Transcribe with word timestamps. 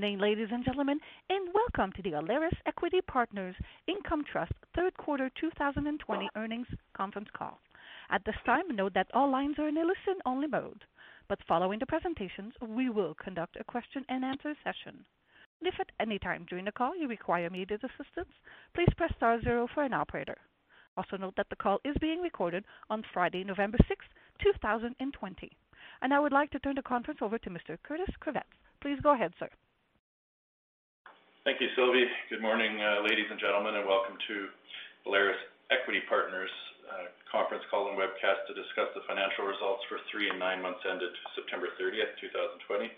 Morning, 0.00 0.18
ladies 0.18 0.48
and 0.50 0.64
gentlemen, 0.64 0.98
and 1.28 1.52
welcome 1.52 1.92
to 1.92 2.00
the 2.00 2.16
Alaris 2.16 2.56
Equity 2.64 3.02
Partners 3.06 3.54
Income 3.86 4.24
Trust 4.32 4.54
third 4.74 4.96
quarter 4.96 5.30
2020 5.38 6.26
earnings 6.36 6.68
conference 6.96 7.28
call. 7.36 7.60
At 8.10 8.24
this 8.24 8.40
time, 8.46 8.74
note 8.74 8.94
that 8.94 9.10
all 9.12 9.30
lines 9.30 9.58
are 9.58 9.68
in 9.68 9.76
a 9.76 9.84
listen-only 9.84 10.46
mode, 10.46 10.84
but 11.28 11.38
following 11.46 11.78
the 11.78 11.84
presentations, 11.84 12.54
we 12.66 12.88
will 12.88 13.14
conduct 13.22 13.58
a 13.60 13.64
question-and-answer 13.64 14.54
session. 14.64 15.04
If 15.60 15.74
at 15.78 15.92
any 16.00 16.18
time 16.18 16.46
during 16.48 16.64
the 16.64 16.72
call 16.72 16.96
you 16.96 17.06
require 17.06 17.44
immediate 17.44 17.84
assistance, 17.84 18.32
please 18.74 18.88
press 18.96 19.12
star 19.18 19.38
zero 19.42 19.68
for 19.74 19.82
an 19.82 19.92
operator. 19.92 20.38
Also 20.96 21.18
note 21.18 21.34
that 21.36 21.50
the 21.50 21.56
call 21.56 21.78
is 21.84 21.94
being 22.00 22.22
recorded 22.22 22.64
on 22.88 23.04
Friday, 23.12 23.44
November 23.44 23.76
6, 23.86 24.06
2020. 24.42 25.50
And 26.00 26.14
I 26.14 26.20
would 26.20 26.32
like 26.32 26.50
to 26.52 26.58
turn 26.60 26.76
the 26.76 26.82
conference 26.82 27.20
over 27.20 27.36
to 27.36 27.50
Mr. 27.50 27.76
Curtis 27.82 28.14
Krawetz. 28.24 28.56
Please 28.80 28.98
go 29.02 29.12
ahead, 29.12 29.34
sir. 29.38 29.50
Thank 31.40 31.56
you, 31.56 31.72
Sylvie. 31.72 32.04
Good 32.28 32.44
morning, 32.44 32.76
uh, 32.84 33.00
ladies 33.00 33.24
and 33.32 33.40
gentlemen, 33.40 33.72
and 33.72 33.88
welcome 33.88 34.12
to 34.28 34.52
Alaris 35.08 35.40
Equity 35.72 36.04
Partners 36.04 36.52
uh, 36.84 37.08
conference 37.32 37.64
call 37.72 37.88
and 37.88 37.96
webcast 37.96 38.44
to 38.44 38.52
discuss 38.52 38.92
the 38.92 39.00
financial 39.08 39.48
results 39.48 39.80
for 39.88 40.04
three 40.12 40.28
and 40.28 40.36
nine 40.36 40.60
months 40.60 40.84
ended 40.84 41.08
September 41.32 41.72
30th, 41.80 42.12
2020, 42.20 42.92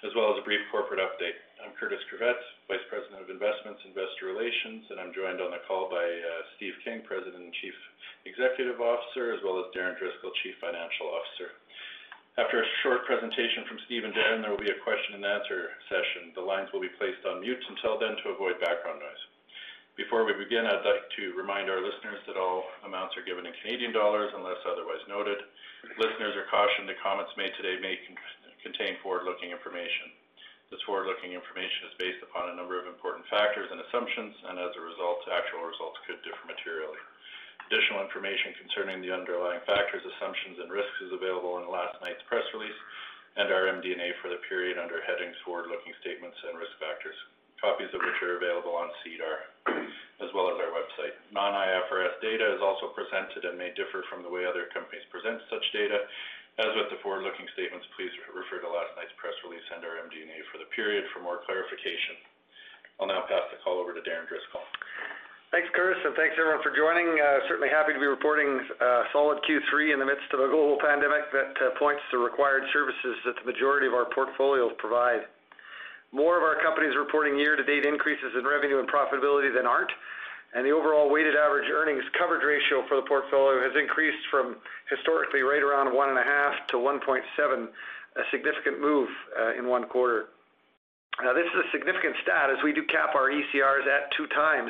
as 0.00 0.16
well 0.16 0.32
as 0.32 0.40
a 0.40 0.44
brief 0.48 0.64
corporate 0.72 0.96
update. 0.96 1.36
I'm 1.60 1.76
Curtis 1.76 2.00
Krawetz, 2.08 2.40
Vice 2.72 2.80
President 2.88 3.20
of 3.20 3.28
Investments, 3.28 3.84
Investor 3.84 4.32
Relations, 4.32 4.88
and 4.88 4.96
I'm 4.96 5.12
joined 5.12 5.44
on 5.44 5.52
the 5.52 5.60
call 5.68 5.92
by 5.92 6.08
uh, 6.08 6.48
Steve 6.56 6.72
King, 6.88 7.04
President 7.04 7.36
and 7.36 7.52
Chief 7.60 7.76
Executive 8.24 8.80
Officer, 8.80 9.36
as 9.36 9.44
well 9.44 9.60
as 9.60 9.68
Darren 9.76 9.92
Driscoll, 10.00 10.32
Chief 10.40 10.56
Financial 10.56 11.12
Officer. 11.12 11.52
After 12.38 12.62
a 12.62 12.74
short 12.86 13.02
presentation 13.02 13.66
from 13.66 13.82
Steve 13.90 14.06
and 14.06 14.14
Darren, 14.14 14.46
there 14.46 14.54
will 14.54 14.62
be 14.62 14.70
a 14.70 14.84
question-and-answer 14.86 15.74
session. 15.90 16.30
The 16.38 16.46
lines 16.46 16.70
will 16.70 16.78
be 16.78 16.94
placed 16.94 17.26
on 17.26 17.42
mute 17.42 17.58
until 17.66 17.98
then 17.98 18.14
to 18.22 18.30
avoid 18.30 18.62
background 18.62 19.02
noise. 19.02 19.24
Before 19.98 20.22
we 20.22 20.38
begin, 20.38 20.62
I'd 20.62 20.86
like 20.86 21.10
to 21.18 21.34
remind 21.34 21.66
our 21.66 21.82
listeners 21.82 22.22
that 22.30 22.38
all 22.38 22.62
amounts 22.86 23.18
are 23.18 23.26
given 23.26 23.42
in 23.42 23.58
Canadian 23.58 23.90
dollars 23.90 24.30
unless 24.38 24.62
otherwise 24.70 25.02
noted. 25.10 25.50
Listeners 25.98 26.38
are 26.38 26.46
cautioned 26.46 26.86
that 26.86 27.02
comments 27.02 27.34
made 27.34 27.50
today 27.58 27.74
may 27.82 27.98
contain 28.62 29.02
forward-looking 29.02 29.50
information. 29.50 30.14
This 30.70 30.78
forward-looking 30.86 31.34
information 31.34 31.90
is 31.90 31.98
based 31.98 32.22
upon 32.22 32.54
a 32.54 32.58
number 32.60 32.78
of 32.78 32.86
important 32.86 33.26
factors 33.26 33.66
and 33.66 33.82
assumptions, 33.82 34.38
and 34.46 34.62
as 34.62 34.70
a 34.78 34.86
result, 34.86 35.26
actual 35.26 35.66
results 35.66 35.98
could 36.06 36.22
differ 36.22 36.46
materially. 36.46 37.02
Additional 37.68 38.00
information 38.00 38.56
concerning 38.64 39.04
the 39.04 39.12
underlying 39.12 39.60
factors, 39.68 40.00
assumptions, 40.00 40.56
and 40.56 40.72
risks 40.72 41.04
is 41.04 41.12
available 41.12 41.60
in 41.60 41.68
last 41.68 42.00
night's 42.00 42.24
press 42.24 42.44
release 42.56 42.80
and 43.36 43.52
our 43.52 43.68
MD&A 43.76 44.08
for 44.24 44.32
the 44.32 44.40
period 44.48 44.80
under 44.80 45.04
headings 45.04 45.36
Forward-Looking 45.44 45.92
Statements 46.00 46.40
and 46.48 46.56
Risk 46.56 46.72
Factors, 46.80 47.14
copies 47.60 47.92
of 47.92 48.00
which 48.00 48.16
are 48.24 48.40
available 48.40 48.72
on 48.72 48.88
SEDAR 49.04 49.36
as 50.24 50.32
well 50.32 50.48
as 50.48 50.56
our 50.56 50.72
website. 50.72 51.12
Non-IFRS 51.28 52.16
data 52.24 52.56
is 52.56 52.64
also 52.64 52.88
presented 52.96 53.44
and 53.44 53.60
may 53.60 53.76
differ 53.76 54.00
from 54.08 54.24
the 54.24 54.32
way 54.32 54.48
other 54.48 54.72
companies 54.72 55.04
present 55.12 55.36
such 55.52 55.62
data. 55.76 56.08
As 56.56 56.72
with 56.72 56.88
the 56.88 56.98
forward-looking 57.04 57.52
statements, 57.52 57.84
please 58.00 58.10
refer 58.32 58.64
to 58.64 58.70
last 58.72 58.96
night's 58.96 59.12
press 59.20 59.36
release 59.44 59.68
and 59.76 59.84
our 59.84 60.00
MD&A 60.08 60.40
for 60.48 60.56
the 60.56 60.72
period 60.72 61.04
for 61.12 61.20
more 61.20 61.44
clarification. 61.44 62.16
I'll 62.96 63.12
now 63.12 63.28
pass 63.28 63.44
the 63.52 63.60
call 63.60 63.76
over 63.76 63.92
to 63.92 64.00
Darren 64.02 64.24
Driscoll. 64.24 64.64
Thanks, 65.48 65.72
Curtis, 65.72 65.96
and 66.04 66.12
thanks 66.12 66.36
everyone 66.36 66.60
for 66.60 66.68
joining. 66.76 67.08
Uh, 67.08 67.40
certainly 67.48 67.72
happy 67.72 67.96
to 67.96 67.98
be 67.98 68.04
reporting 68.04 68.60
a 68.60 69.08
solid 69.16 69.40
Q3 69.48 69.96
in 69.96 69.98
the 69.98 70.04
midst 70.04 70.28
of 70.36 70.44
a 70.44 70.48
global 70.52 70.76
pandemic 70.76 71.24
that 71.32 71.56
uh, 71.64 71.72
points 71.80 72.04
to 72.12 72.20
required 72.20 72.68
services 72.68 73.16
that 73.24 73.32
the 73.40 73.48
majority 73.48 73.88
of 73.88 73.96
our 73.96 74.04
portfolios 74.12 74.76
provide. 74.76 75.24
More 76.12 76.36
of 76.36 76.44
our 76.44 76.60
companies 76.60 76.92
reporting 77.00 77.40
year-to-date 77.40 77.88
increases 77.88 78.36
in 78.36 78.44
revenue 78.44 78.76
and 78.76 78.84
profitability 78.92 79.48
than 79.48 79.64
aren't, 79.64 79.88
and 80.52 80.68
the 80.68 80.72
overall 80.76 81.08
weighted 81.08 81.32
average 81.32 81.72
earnings 81.72 82.04
coverage 82.12 82.44
ratio 82.44 82.84
for 82.84 83.00
the 83.00 83.08
portfolio 83.08 83.56
has 83.64 83.72
increased 83.72 84.20
from 84.28 84.60
historically 84.92 85.40
right 85.40 85.64
around 85.64 85.88
1.5 85.96 86.12
to 86.68 86.76
1.7, 86.76 87.00
a 87.00 88.24
significant 88.28 88.84
move 88.84 89.08
in 89.56 89.64
one 89.64 89.88
quarter. 89.88 90.28
Now, 91.24 91.32
this 91.32 91.48
is 91.48 91.56
a 91.56 91.68
significant 91.72 92.20
stat 92.20 92.52
as 92.52 92.60
we 92.60 92.76
do 92.76 92.84
cap 92.84 93.16
our 93.16 93.32
ECRs 93.32 93.88
at 93.88 94.12
2x 94.12 94.68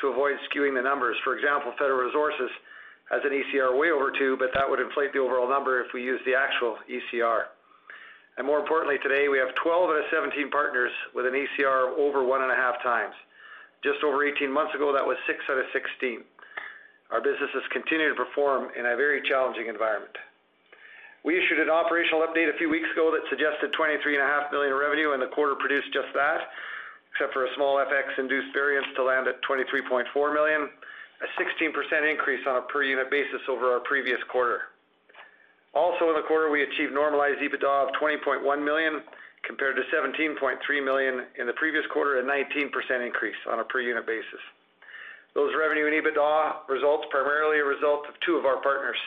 to 0.00 0.08
avoid 0.08 0.36
skewing 0.48 0.74
the 0.74 0.82
numbers. 0.82 1.16
For 1.24 1.36
example, 1.36 1.72
Federal 1.78 2.00
Resources 2.00 2.50
has 3.10 3.20
an 3.24 3.34
ECR 3.34 3.76
way 3.76 3.90
over 3.90 4.12
two, 4.14 4.36
but 4.38 4.50
that 4.54 4.68
would 4.68 4.80
inflate 4.80 5.12
the 5.12 5.18
overall 5.18 5.48
number 5.48 5.82
if 5.82 5.92
we 5.92 6.02
use 6.02 6.20
the 6.24 6.34
actual 6.34 6.78
ECR. 6.86 7.50
And 8.38 8.46
more 8.46 8.60
importantly, 8.62 8.96
today, 9.02 9.28
we 9.28 9.36
have 9.36 9.50
12 9.60 9.90
out 9.90 9.98
of 9.98 10.06
17 10.14 10.50
partners 10.50 10.92
with 11.14 11.26
an 11.26 11.34
ECR 11.34 11.92
of 11.92 11.98
over 11.98 12.24
one 12.24 12.42
and 12.42 12.52
a 12.52 12.56
half 12.56 12.80
times. 12.82 13.14
Just 13.82 14.04
over 14.04 14.24
18 14.24 14.48
months 14.52 14.74
ago, 14.74 14.92
that 14.94 15.04
was 15.04 15.18
six 15.26 15.42
out 15.50 15.58
of 15.58 15.66
16. 15.72 16.22
Our 17.10 17.20
businesses 17.20 17.66
continue 17.74 18.08
to 18.08 18.14
perform 18.14 18.70
in 18.78 18.86
a 18.86 18.94
very 18.94 19.20
challenging 19.26 19.66
environment. 19.66 20.14
We 21.24 21.36
issued 21.36 21.60
an 21.60 21.68
operational 21.68 22.24
update 22.24 22.48
a 22.48 22.56
few 22.56 22.70
weeks 22.70 22.88
ago 22.94 23.12
that 23.12 23.20
suggested 23.28 23.74
23.5 23.76 24.52
million 24.52 24.72
revenue, 24.72 25.12
and 25.12 25.20
the 25.20 25.28
quarter 25.34 25.58
produced 25.58 25.92
just 25.92 26.08
that, 26.14 26.48
except 27.12 27.32
for 27.32 27.44
a 27.44 27.54
small 27.56 27.76
FX-induced 27.78 28.52
variance 28.54 28.86
to 28.96 29.02
land 29.02 29.26
at 29.28 29.42
23.4 29.42 30.06
million, 30.34 30.70
a 31.20 31.28
16% 31.36 32.10
increase 32.10 32.40
on 32.46 32.56
a 32.56 32.62
per-unit 32.62 33.10
basis 33.10 33.42
over 33.48 33.72
our 33.72 33.80
previous 33.80 34.18
quarter. 34.30 34.72
Also 35.74 36.08
in 36.10 36.16
the 36.16 36.26
quarter, 36.26 36.50
we 36.50 36.62
achieved 36.62 36.92
normalized 36.92 37.38
EBITDA 37.38 37.88
of 37.88 37.94
20.1 38.00 38.42
million 38.64 39.02
compared 39.46 39.76
to 39.76 39.82
17.3 39.94 40.58
million 40.84 41.26
in 41.38 41.46
the 41.46 41.54
previous 41.54 41.84
quarter, 41.92 42.18
a 42.18 42.22
19% 42.22 42.70
increase 43.06 43.38
on 43.50 43.60
a 43.60 43.64
per-unit 43.64 44.06
basis. 44.06 44.42
Those 45.34 45.54
revenue 45.54 45.86
and 45.86 45.94
EBITDA 45.94 46.68
results 46.68 47.06
primarily 47.10 47.60
a 47.60 47.64
result 47.64 48.06
of 48.08 48.14
two 48.26 48.34
of 48.34 48.44
our 48.44 48.60
partners. 48.62 48.98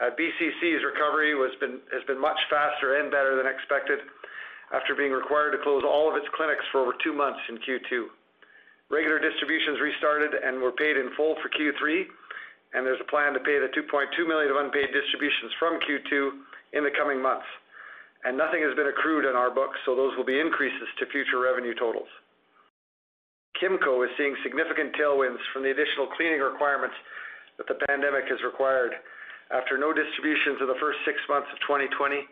Uh, 0.00 0.08
BCC's 0.16 0.80
recovery 0.84 1.34
has 1.36 2.04
been 2.06 2.20
much 2.20 2.38
faster 2.48 3.00
and 3.00 3.10
better 3.10 3.36
than 3.36 3.46
expected 3.46 3.98
after 4.72 4.94
being 4.94 5.12
required 5.12 5.52
to 5.52 5.62
close 5.62 5.82
all 5.84 6.08
of 6.08 6.16
its 6.16 6.26
clinics 6.34 6.64
for 6.70 6.80
over 6.80 6.94
two 7.02 7.12
months 7.12 7.40
in 7.48 7.58
Q2. 7.58 8.06
Regular 8.90 9.18
distributions 9.18 9.78
restarted 9.78 10.34
and 10.34 10.58
were 10.60 10.74
paid 10.74 10.96
in 10.96 11.10
full 11.16 11.36
for 11.42 11.48
Q3, 11.50 12.06
and 12.74 12.86
there's 12.86 13.02
a 13.02 13.10
plan 13.10 13.34
to 13.34 13.40
pay 13.40 13.58
the 13.58 13.70
2.2 13.70 14.10
million 14.26 14.50
of 14.50 14.58
unpaid 14.58 14.90
distributions 14.90 15.50
from 15.58 15.78
Q2 15.82 16.12
in 16.74 16.82
the 16.82 16.94
coming 16.94 17.22
months. 17.22 17.46
And 18.22 18.36
nothing 18.36 18.62
has 18.62 18.74
been 18.76 18.90
accrued 18.90 19.24
in 19.24 19.34
our 19.34 19.50
books, 19.50 19.78
so 19.86 19.96
those 19.96 20.14
will 20.16 20.26
be 20.26 20.38
increases 20.38 20.86
to 20.98 21.06
future 21.10 21.40
revenue 21.40 21.74
totals. 21.74 22.10
Kimco 23.58 24.04
is 24.04 24.10
seeing 24.16 24.36
significant 24.42 24.94
tailwinds 24.94 25.40
from 25.52 25.62
the 25.62 25.70
additional 25.70 26.06
cleaning 26.14 26.40
requirements 26.40 26.94
that 27.58 27.66
the 27.66 27.78
pandemic 27.86 28.24
has 28.28 28.38
required. 28.42 28.92
After 29.50 29.76
no 29.76 29.92
distributions 29.92 30.62
in 30.62 30.68
the 30.68 30.78
first 30.78 30.98
six 31.04 31.18
months 31.28 31.48
of 31.50 31.58
2020, 31.66 32.22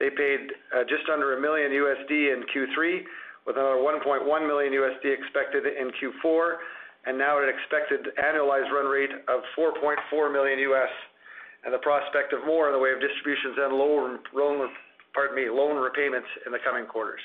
they 0.00 0.08
paid 0.08 0.56
uh, 0.72 0.88
just 0.88 1.04
under 1.12 1.36
$1 1.36 1.44
million 1.44 1.68
in 1.70 2.40
Q3, 2.48 3.04
with 3.46 3.56
another 3.56 3.84
$1.1 3.84 4.24
million 4.48 4.72
expected 5.04 5.68
in 5.68 5.92
Q4, 6.00 6.56
and 7.06 7.16
now 7.16 7.40
an 7.40 7.48
expected 7.48 8.12
annualized 8.16 8.72
run 8.72 8.88
rate 8.88 9.12
of 9.28 9.40
$4.4 9.56 10.32
million, 10.32 10.58
and 11.64 11.72
the 11.72 11.84
prospect 11.84 12.32
of 12.32 12.44
more 12.48 12.68
in 12.68 12.72
the 12.72 12.80
way 12.80 12.92
of 12.96 13.00
distributions 13.00 13.56
and 13.60 13.76
loan 13.76 15.76
repayments 15.76 16.28
in 16.48 16.52
the 16.52 16.60
coming 16.64 16.88
quarters. 16.88 17.20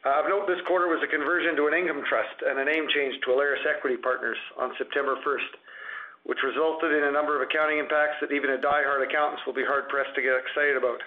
Uh, 0.00 0.16
of 0.20 0.24
note 0.32 0.48
this 0.48 0.60
quarter 0.64 0.88
was 0.88 1.00
a 1.04 1.10
conversion 1.12 1.52
to 1.60 1.68
an 1.68 1.76
income 1.76 2.00
trust 2.08 2.32
and 2.40 2.56
a 2.56 2.64
name 2.64 2.88
change 2.96 3.12
to 3.20 3.36
Alaris 3.36 3.60
Equity 3.68 4.00
Partners 4.00 4.38
on 4.56 4.72
September 4.80 5.20
1st, 5.20 5.52
which 6.24 6.40
resulted 6.40 6.96
in 6.96 7.04
a 7.04 7.12
number 7.12 7.36
of 7.36 7.44
accounting 7.44 7.76
impacts 7.76 8.16
that 8.24 8.32
even 8.32 8.56
a 8.56 8.60
diehard 8.64 9.04
accountants 9.04 9.44
will 9.44 9.52
be 9.52 9.64
hard-pressed 9.64 10.16
to 10.16 10.24
get 10.24 10.40
excited 10.40 10.80
about. 10.80 11.04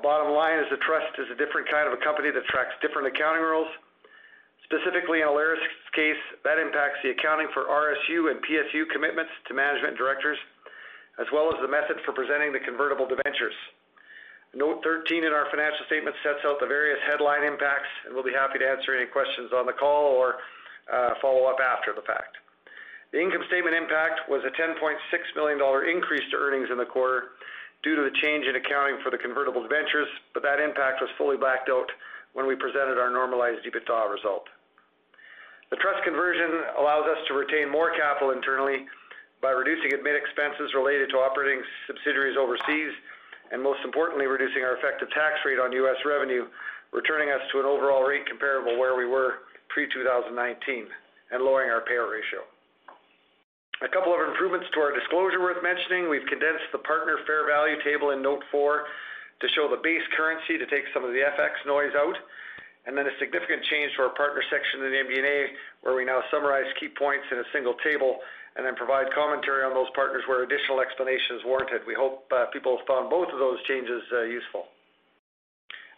Bottom 0.00 0.32
line 0.32 0.62
is 0.62 0.66
the 0.70 0.80
trust 0.80 1.12
is 1.18 1.28
a 1.28 1.36
different 1.36 1.68
kind 1.68 1.84
of 1.84 1.92
a 1.92 2.00
company 2.00 2.30
that 2.30 2.44
tracks 2.48 2.72
different 2.80 3.10
accounting 3.10 3.42
rules. 3.42 3.68
Specifically, 4.64 5.20
in 5.20 5.28
Alaris' 5.28 5.60
case, 5.92 6.16
that 6.48 6.56
impacts 6.56 6.96
the 7.04 7.12
accounting 7.12 7.48
for 7.52 7.68
RSU 7.68 8.32
and 8.32 8.40
PSU 8.40 8.88
commitments 8.88 9.32
to 9.48 9.52
management 9.52 9.98
directors, 9.98 10.38
as 11.20 11.26
well 11.28 11.52
as 11.52 11.60
the 11.60 11.68
method 11.68 12.00
for 12.06 12.16
presenting 12.16 12.56
the 12.56 12.62
convertible 12.64 13.04
debentures. 13.04 13.52
Note 14.54 14.80
13 14.84 15.24
in 15.24 15.32
our 15.32 15.48
financial 15.50 15.84
statement 15.88 16.16
sets 16.24 16.40
out 16.44 16.60
the 16.60 16.68
various 16.68 17.00
headline 17.08 17.44
impacts, 17.44 17.88
and 18.06 18.14
we'll 18.14 18.24
be 18.24 18.32
happy 18.32 18.60
to 18.60 18.68
answer 18.68 18.96
any 18.96 19.08
questions 19.08 19.52
on 19.52 19.66
the 19.66 19.76
call 19.76 20.12
or 20.12 20.40
uh, 20.92 21.16
follow 21.20 21.44
up 21.48 21.60
after 21.60 21.92
the 21.92 22.04
fact. 22.04 22.36
The 23.12 23.20
income 23.20 23.44
statement 23.48 23.76
impact 23.76 24.28
was 24.28 24.40
a 24.44 24.52
10.6 24.56 24.76
million 25.36 25.58
dollar 25.58 25.84
increase 25.84 26.24
to 26.32 26.36
earnings 26.36 26.68
in 26.72 26.78
the 26.78 26.88
quarter 26.88 27.36
due 27.82 27.96
to 27.96 28.02
the 28.02 28.14
change 28.22 28.46
in 28.46 28.56
accounting 28.56 28.98
for 29.02 29.10
the 29.10 29.18
convertible 29.18 29.62
debentures, 29.62 30.08
but 30.34 30.42
that 30.42 30.60
impact 30.60 31.02
was 31.02 31.10
fully 31.18 31.36
backed 31.36 31.68
out 31.68 31.90
when 32.32 32.46
we 32.46 32.54
presented 32.54 32.96
our 32.96 33.10
normalized 33.10 33.66
EBITDA 33.66 34.10
result. 34.10 34.46
The 35.70 35.76
trust 35.76 36.04
conversion 36.04 36.68
allows 36.78 37.08
us 37.08 37.18
to 37.28 37.34
retain 37.34 37.70
more 37.70 37.90
capital 37.96 38.30
internally 38.30 38.86
by 39.40 39.50
reducing 39.50 39.90
admin 39.90 40.14
expenses 40.14 40.70
related 40.74 41.10
to 41.10 41.16
operating 41.16 41.64
subsidiaries 41.86 42.36
overseas 42.38 42.92
and 43.52 43.60
most 43.60 43.80
importantly, 43.84 44.26
reducing 44.26 44.64
our 44.64 44.76
effective 44.76 45.10
tax 45.10 45.36
rate 45.44 45.60
on 45.60 45.72
U.S. 45.72 45.96
revenue, 46.06 46.48
returning 46.90 47.28
us 47.28 47.40
to 47.52 47.60
an 47.60 47.66
overall 47.66 48.02
rate 48.02 48.24
comparable 48.26 48.78
where 48.78 48.96
we 48.96 49.04
were 49.04 49.44
pre-2019 49.68 50.88
and 51.32 51.42
lowering 51.44 51.70
our 51.70 51.80
payout 51.80 52.10
ratio. 52.10 52.40
A 53.82 53.90
couple 53.90 54.14
of 54.14 54.22
improvements 54.22 54.70
to 54.74 54.78
our 54.78 54.94
disclosure 54.94 55.42
worth 55.42 55.58
mentioning. 55.58 56.06
We've 56.06 56.26
condensed 56.30 56.70
the 56.70 56.78
partner 56.86 57.18
fair 57.26 57.42
value 57.50 57.74
table 57.82 58.14
in 58.14 58.22
note 58.22 58.46
four 58.54 58.86
to 59.42 59.46
show 59.58 59.66
the 59.66 59.82
base 59.82 60.06
currency 60.14 60.54
to 60.54 60.66
take 60.70 60.86
some 60.94 61.02
of 61.02 61.10
the 61.10 61.26
FX 61.34 61.58
noise 61.66 61.90
out, 61.98 62.14
and 62.86 62.94
then 62.94 63.10
a 63.10 63.14
significant 63.18 63.58
change 63.66 63.90
to 63.98 64.06
our 64.06 64.14
partner 64.14 64.38
section 64.46 64.86
in 64.86 64.94
the 64.94 64.98
MD&A, 65.02 65.38
where 65.82 65.98
we 65.98 66.06
now 66.06 66.22
summarize 66.30 66.70
key 66.78 66.94
points 66.94 67.26
in 67.34 67.42
a 67.42 67.48
single 67.50 67.74
table 67.82 68.22
and 68.54 68.62
then 68.62 68.78
provide 68.78 69.10
commentary 69.10 69.66
on 69.66 69.74
those 69.74 69.90
partners 69.98 70.22
where 70.30 70.46
additional 70.46 70.78
explanation 70.78 71.34
is 71.34 71.42
warranted. 71.42 71.82
We 71.82 71.98
hope 71.98 72.30
uh, 72.30 72.54
people 72.54 72.78
found 72.86 73.10
both 73.10 73.34
of 73.34 73.42
those 73.42 73.58
changes 73.66 74.06
uh, 74.14 74.30
useful. 74.30 74.70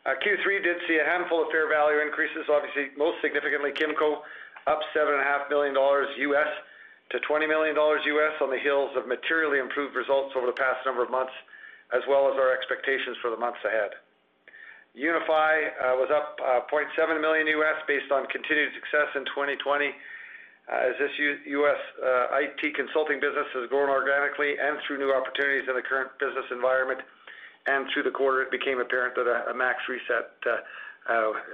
Uh, 0.09 0.17
Q3 0.25 0.65
did 0.65 0.81
see 0.89 0.97
a 0.97 1.05
handful 1.05 1.45
of 1.45 1.53
fair 1.53 1.69
value 1.69 2.01
increases, 2.01 2.49
obviously 2.49 2.97
most 2.97 3.21
significantly 3.21 3.77
Kimco, 3.77 4.25
up 4.65 4.81
$7.5 4.97 5.53
million 5.53 5.77
US 5.77 6.53
to 7.15 7.23
$20 7.23 7.47
million 7.47 7.79
US 7.79 8.35
on 8.43 8.51
the 8.51 8.59
heels 8.59 8.91
of 8.99 9.07
materially 9.07 9.63
improved 9.63 9.95
results 9.95 10.35
over 10.35 10.51
the 10.51 10.59
past 10.59 10.83
number 10.83 11.07
of 11.07 11.15
months, 11.15 11.33
as 11.95 12.03
well 12.11 12.27
as 12.27 12.35
our 12.35 12.51
expectations 12.51 13.15
for 13.23 13.31
the 13.31 13.39
months 13.39 13.63
ahead. 13.63 13.95
Unify 14.99 15.71
uh, 15.79 15.95
was 15.95 16.11
up 16.11 16.35
uh, 16.43 16.67
0.7 16.67 16.91
million 17.23 17.47
US 17.55 17.79
based 17.87 18.11
on 18.11 18.27
continued 18.35 18.75
success 18.75 19.15
in 19.15 19.23
2020 19.31 19.95
uh, 19.95 20.91
as 20.91 20.95
this 20.99 21.15
U.S. 21.55 21.81
IT 22.03 22.63
consulting 22.75 23.23
business 23.23 23.47
has 23.55 23.71
grown 23.71 23.87
organically 23.87 24.59
and 24.59 24.83
through 24.83 24.99
new 24.99 25.15
opportunities 25.15 25.71
in 25.71 25.79
the 25.79 25.87
current 25.87 26.11
business 26.19 26.47
environment. 26.51 26.99
and 27.71 27.87
Through 27.95 28.11
the 28.11 28.15
quarter, 28.17 28.43
it 28.43 28.51
became 28.51 28.83
apparent 28.83 29.15
that 29.15 29.29
a 29.29 29.55
max 29.55 29.87
reset 29.87 30.35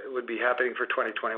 would 0.09 0.25
be 0.25 0.41
happening 0.41 0.73
for 0.73 0.89
2021. 0.89 1.37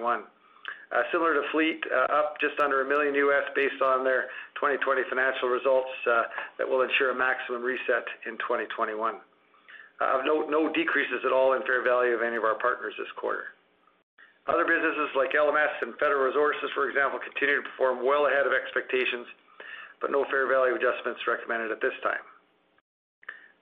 Uh, 0.91 1.01
similar 1.11 1.33
to 1.33 1.41
Fleet, 1.51 1.81
uh, 1.89 2.11
up 2.13 2.35
just 2.41 2.59
under 2.59 2.81
a 2.81 2.85
$1 2.85 2.89
million 2.89 3.15
based 3.55 3.81
on 3.81 4.03
their 4.03 4.29
2020 4.59 5.01
financial 5.09 5.49
results 5.49 5.89
uh, 6.05 6.23
that 6.57 6.67
will 6.67 6.81
ensure 6.81 7.11
a 7.11 7.17
maximum 7.17 7.63
reset 7.63 8.05
in 8.27 8.37
2021. 8.37 9.17
Of 10.01 10.25
note, 10.25 10.51
no 10.51 10.67
decreases 10.67 11.23
at 11.23 11.31
all 11.31 11.53
in 11.53 11.63
fair 11.63 11.81
value 11.81 12.11
of 12.13 12.21
any 12.21 12.35
of 12.35 12.43
our 12.43 12.59
partners 12.59 12.93
this 12.99 13.09
quarter. 13.15 13.55
Other 14.51 14.67
businesses 14.67 15.07
like 15.15 15.31
LMS 15.31 15.71
and 15.81 15.95
Federal 15.95 16.27
Resources, 16.27 16.67
for 16.75 16.91
example, 16.91 17.15
continue 17.23 17.63
to 17.63 17.65
perform 17.71 18.03
well 18.03 18.27
ahead 18.27 18.43
of 18.43 18.51
expectations, 18.51 19.23
but 20.03 20.11
no 20.11 20.27
fair 20.27 20.51
value 20.51 20.75
adjustments 20.75 21.23
recommended 21.23 21.71
at 21.71 21.79
this 21.79 21.95
time. 22.03 22.19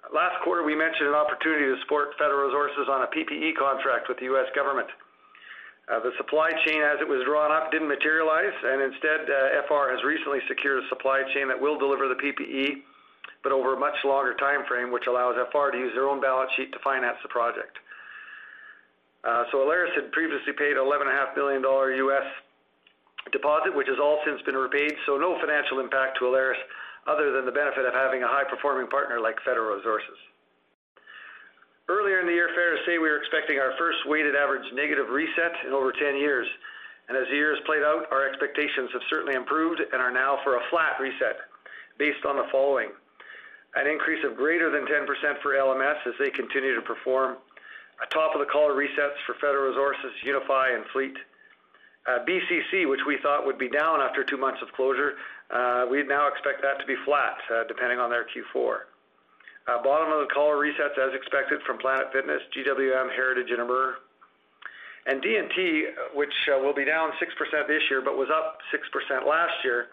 Last 0.09 0.41
quarter, 0.41 0.65
we 0.65 0.73
mentioned 0.73 1.13
an 1.13 1.15
opportunity 1.15 1.69
to 1.69 1.77
support 1.85 2.17
Federal 2.17 2.49
Resources 2.49 2.89
on 2.89 3.05
a 3.05 3.09
PPE 3.13 3.53
contract 3.61 4.09
with 4.09 4.17
the 4.17 4.25
U.S. 4.33 4.49
government. 4.57 4.89
Uh, 5.91 5.99
the 5.99 6.15
supply 6.15 6.47
chain 6.63 6.79
as 6.79 7.03
it 7.03 7.07
was 7.07 7.19
drawn 7.27 7.51
up 7.51 7.67
didn't 7.67 7.91
materialize, 7.91 8.55
and 8.63 8.79
instead, 8.79 9.27
uh, 9.27 9.67
FR 9.67 9.91
has 9.91 9.99
recently 10.07 10.39
secured 10.47 10.79
a 10.79 10.87
supply 10.87 11.19
chain 11.35 11.51
that 11.51 11.59
will 11.59 11.75
deliver 11.77 12.07
the 12.07 12.15
PPE, 12.15 12.79
but 13.43 13.51
over 13.51 13.75
a 13.75 13.79
much 13.79 13.99
longer 14.05 14.33
time 14.39 14.63
frame, 14.71 14.89
which 14.89 15.07
allows 15.11 15.35
FR 15.51 15.67
to 15.71 15.77
use 15.77 15.91
their 15.93 16.07
own 16.07 16.21
balance 16.21 16.49
sheet 16.55 16.71
to 16.71 16.79
finance 16.79 17.17
the 17.23 17.27
project. 17.27 17.75
Uh, 19.27 19.43
so 19.51 19.67
Alaris 19.67 19.91
had 19.93 20.11
previously 20.15 20.53
paid 20.55 20.79
$11.5 20.79 21.35
million 21.35 21.61
US 21.61 22.27
deposit, 23.35 23.75
which 23.75 23.87
has 23.91 23.99
all 23.99 24.23
since 24.25 24.41
been 24.43 24.55
repaid, 24.55 24.95
so 25.05 25.17
no 25.17 25.37
financial 25.43 25.83
impact 25.83 26.17
to 26.19 26.25
Alaris 26.25 26.57
other 27.05 27.35
than 27.35 27.45
the 27.45 27.51
benefit 27.51 27.83
of 27.83 27.93
having 27.93 28.23
a 28.23 28.27
high-performing 28.27 28.87
partner 28.87 29.19
like 29.19 29.35
Federal 29.43 29.75
Resources. 29.75 30.17
Earlier 31.89 32.19
in 32.19 32.27
the 32.27 32.33
year, 32.33 32.49
fair 32.53 32.75
to 32.75 32.81
say 32.85 32.97
we 32.97 33.09
were 33.09 33.17
expecting 33.17 33.57
our 33.57 33.73
first 33.77 33.97
weighted 34.05 34.35
average 34.35 34.65
negative 34.73 35.09
reset 35.09 35.53
in 35.65 35.73
over 35.73 35.91
10 35.91 36.17
years. 36.17 36.47
And 37.09 37.17
as 37.17 37.27
the 37.29 37.35
year 37.35 37.55
has 37.55 37.63
played 37.65 37.83
out, 37.83 38.07
our 38.11 38.27
expectations 38.27 38.89
have 38.93 39.01
certainly 39.09 39.35
improved 39.35 39.81
and 39.81 40.01
are 40.01 40.13
now 40.13 40.39
for 40.43 40.55
a 40.55 40.63
flat 40.69 40.95
reset 41.01 41.37
based 41.97 42.23
on 42.25 42.37
the 42.37 42.47
following. 42.51 42.89
An 43.75 43.87
increase 43.87 44.23
of 44.23 44.35
greater 44.35 44.69
than 44.69 44.85
10% 44.85 45.07
for 45.41 45.55
LMS 45.55 45.99
as 46.07 46.13
they 46.19 46.29
continue 46.29 46.75
to 46.75 46.81
perform 46.81 47.37
a 48.01 48.07
top 48.07 48.33
of 48.33 48.39
the 48.39 48.49
collar 48.51 48.73
resets 48.73 49.17
for 49.25 49.35
Federal 49.35 49.69
Resources, 49.69 50.11
Unify, 50.23 50.69
and 50.73 50.85
Fleet. 50.91 51.17
Uh, 52.07 52.19
BCC, 52.25 52.89
which 52.89 53.01
we 53.05 53.17
thought 53.21 53.45
would 53.45 53.59
be 53.59 53.69
down 53.69 54.01
after 54.01 54.23
two 54.23 54.37
months 54.37 54.59
of 54.61 54.71
closure, 54.73 55.13
uh, 55.51 55.85
we 55.89 56.01
now 56.03 56.27
expect 56.27 56.61
that 56.63 56.79
to 56.79 56.85
be 56.85 56.95
flat, 57.05 57.37
uh, 57.53 57.63
depending 57.67 57.99
on 57.99 58.09
their 58.09 58.25
Q4. 58.25 58.89
Uh, 59.67 59.81
bottom 59.83 60.09
of 60.09 60.25
the 60.25 60.33
collar 60.33 60.57
resets 60.57 60.97
as 60.97 61.13
expected 61.13 61.61
from 61.65 61.77
Planet 61.77 62.07
Fitness, 62.11 62.41
GWM, 62.55 63.13
Heritage, 63.13 63.51
and 63.51 63.61
Amur. 63.61 64.01
And 65.05 65.21
D&T, 65.21 65.85
which 66.13 66.33
uh, 66.49 66.59
will 66.59 66.73
be 66.73 66.85
down 66.85 67.09
6% 67.17 67.67
this 67.67 67.81
year, 67.89 68.01
but 68.01 68.17
was 68.17 68.29
up 68.29 68.57
6% 68.73 69.27
last 69.27 69.53
year. 69.63 69.87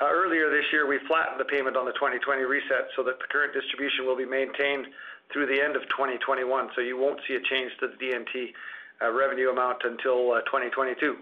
Uh, 0.00 0.08
earlier 0.08 0.48
this 0.50 0.64
year, 0.72 0.86
we 0.86 0.98
flattened 1.06 1.40
the 1.40 1.44
payment 1.44 1.76
on 1.76 1.84
the 1.84 1.92
2020 1.92 2.42
reset 2.44 2.88
so 2.96 3.02
that 3.04 3.18
the 3.20 3.28
current 3.28 3.52
distribution 3.52 4.04
will 4.04 4.16
be 4.16 4.24
maintained 4.24 4.86
through 5.32 5.46
the 5.46 5.60
end 5.60 5.76
of 5.76 5.82
2021, 5.92 6.44
so 6.74 6.80
you 6.80 6.96
won't 6.96 7.20
see 7.28 7.36
a 7.36 7.42
change 7.48 7.72
to 7.80 7.88
the 7.88 7.96
D&T 7.96 8.52
revenue 9.08 9.48
amount 9.48 9.80
until 9.84 10.32
uh, 10.32 10.40
2022. 10.48 11.16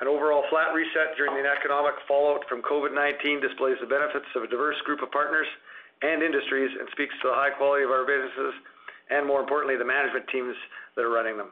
An 0.00 0.06
overall 0.06 0.44
flat 0.50 0.74
reset 0.74 1.14
during 1.16 1.34
the 1.34 1.48
economic 1.48 1.94
fallout 2.06 2.42
from 2.48 2.62
COVID-19 2.62 3.40
displays 3.40 3.78
the 3.80 3.86
benefits 3.86 4.26
of 4.34 4.42
a 4.42 4.48
diverse 4.48 4.78
group 4.84 5.02
of 5.02 5.10
partners 5.10 5.46
and 6.04 6.20
industries 6.20 6.68
and 6.76 6.84
speaks 6.92 7.16
to 7.24 7.32
the 7.32 7.36
high 7.36 7.50
quality 7.56 7.84
of 7.84 7.90
our 7.90 8.04
businesses 8.04 8.52
and, 9.08 9.24
more 9.24 9.40
importantly, 9.40 9.80
the 9.80 9.88
management 9.88 10.28
teams 10.28 10.52
that 10.96 11.04
are 11.04 11.12
running 11.12 11.40
them. 11.40 11.48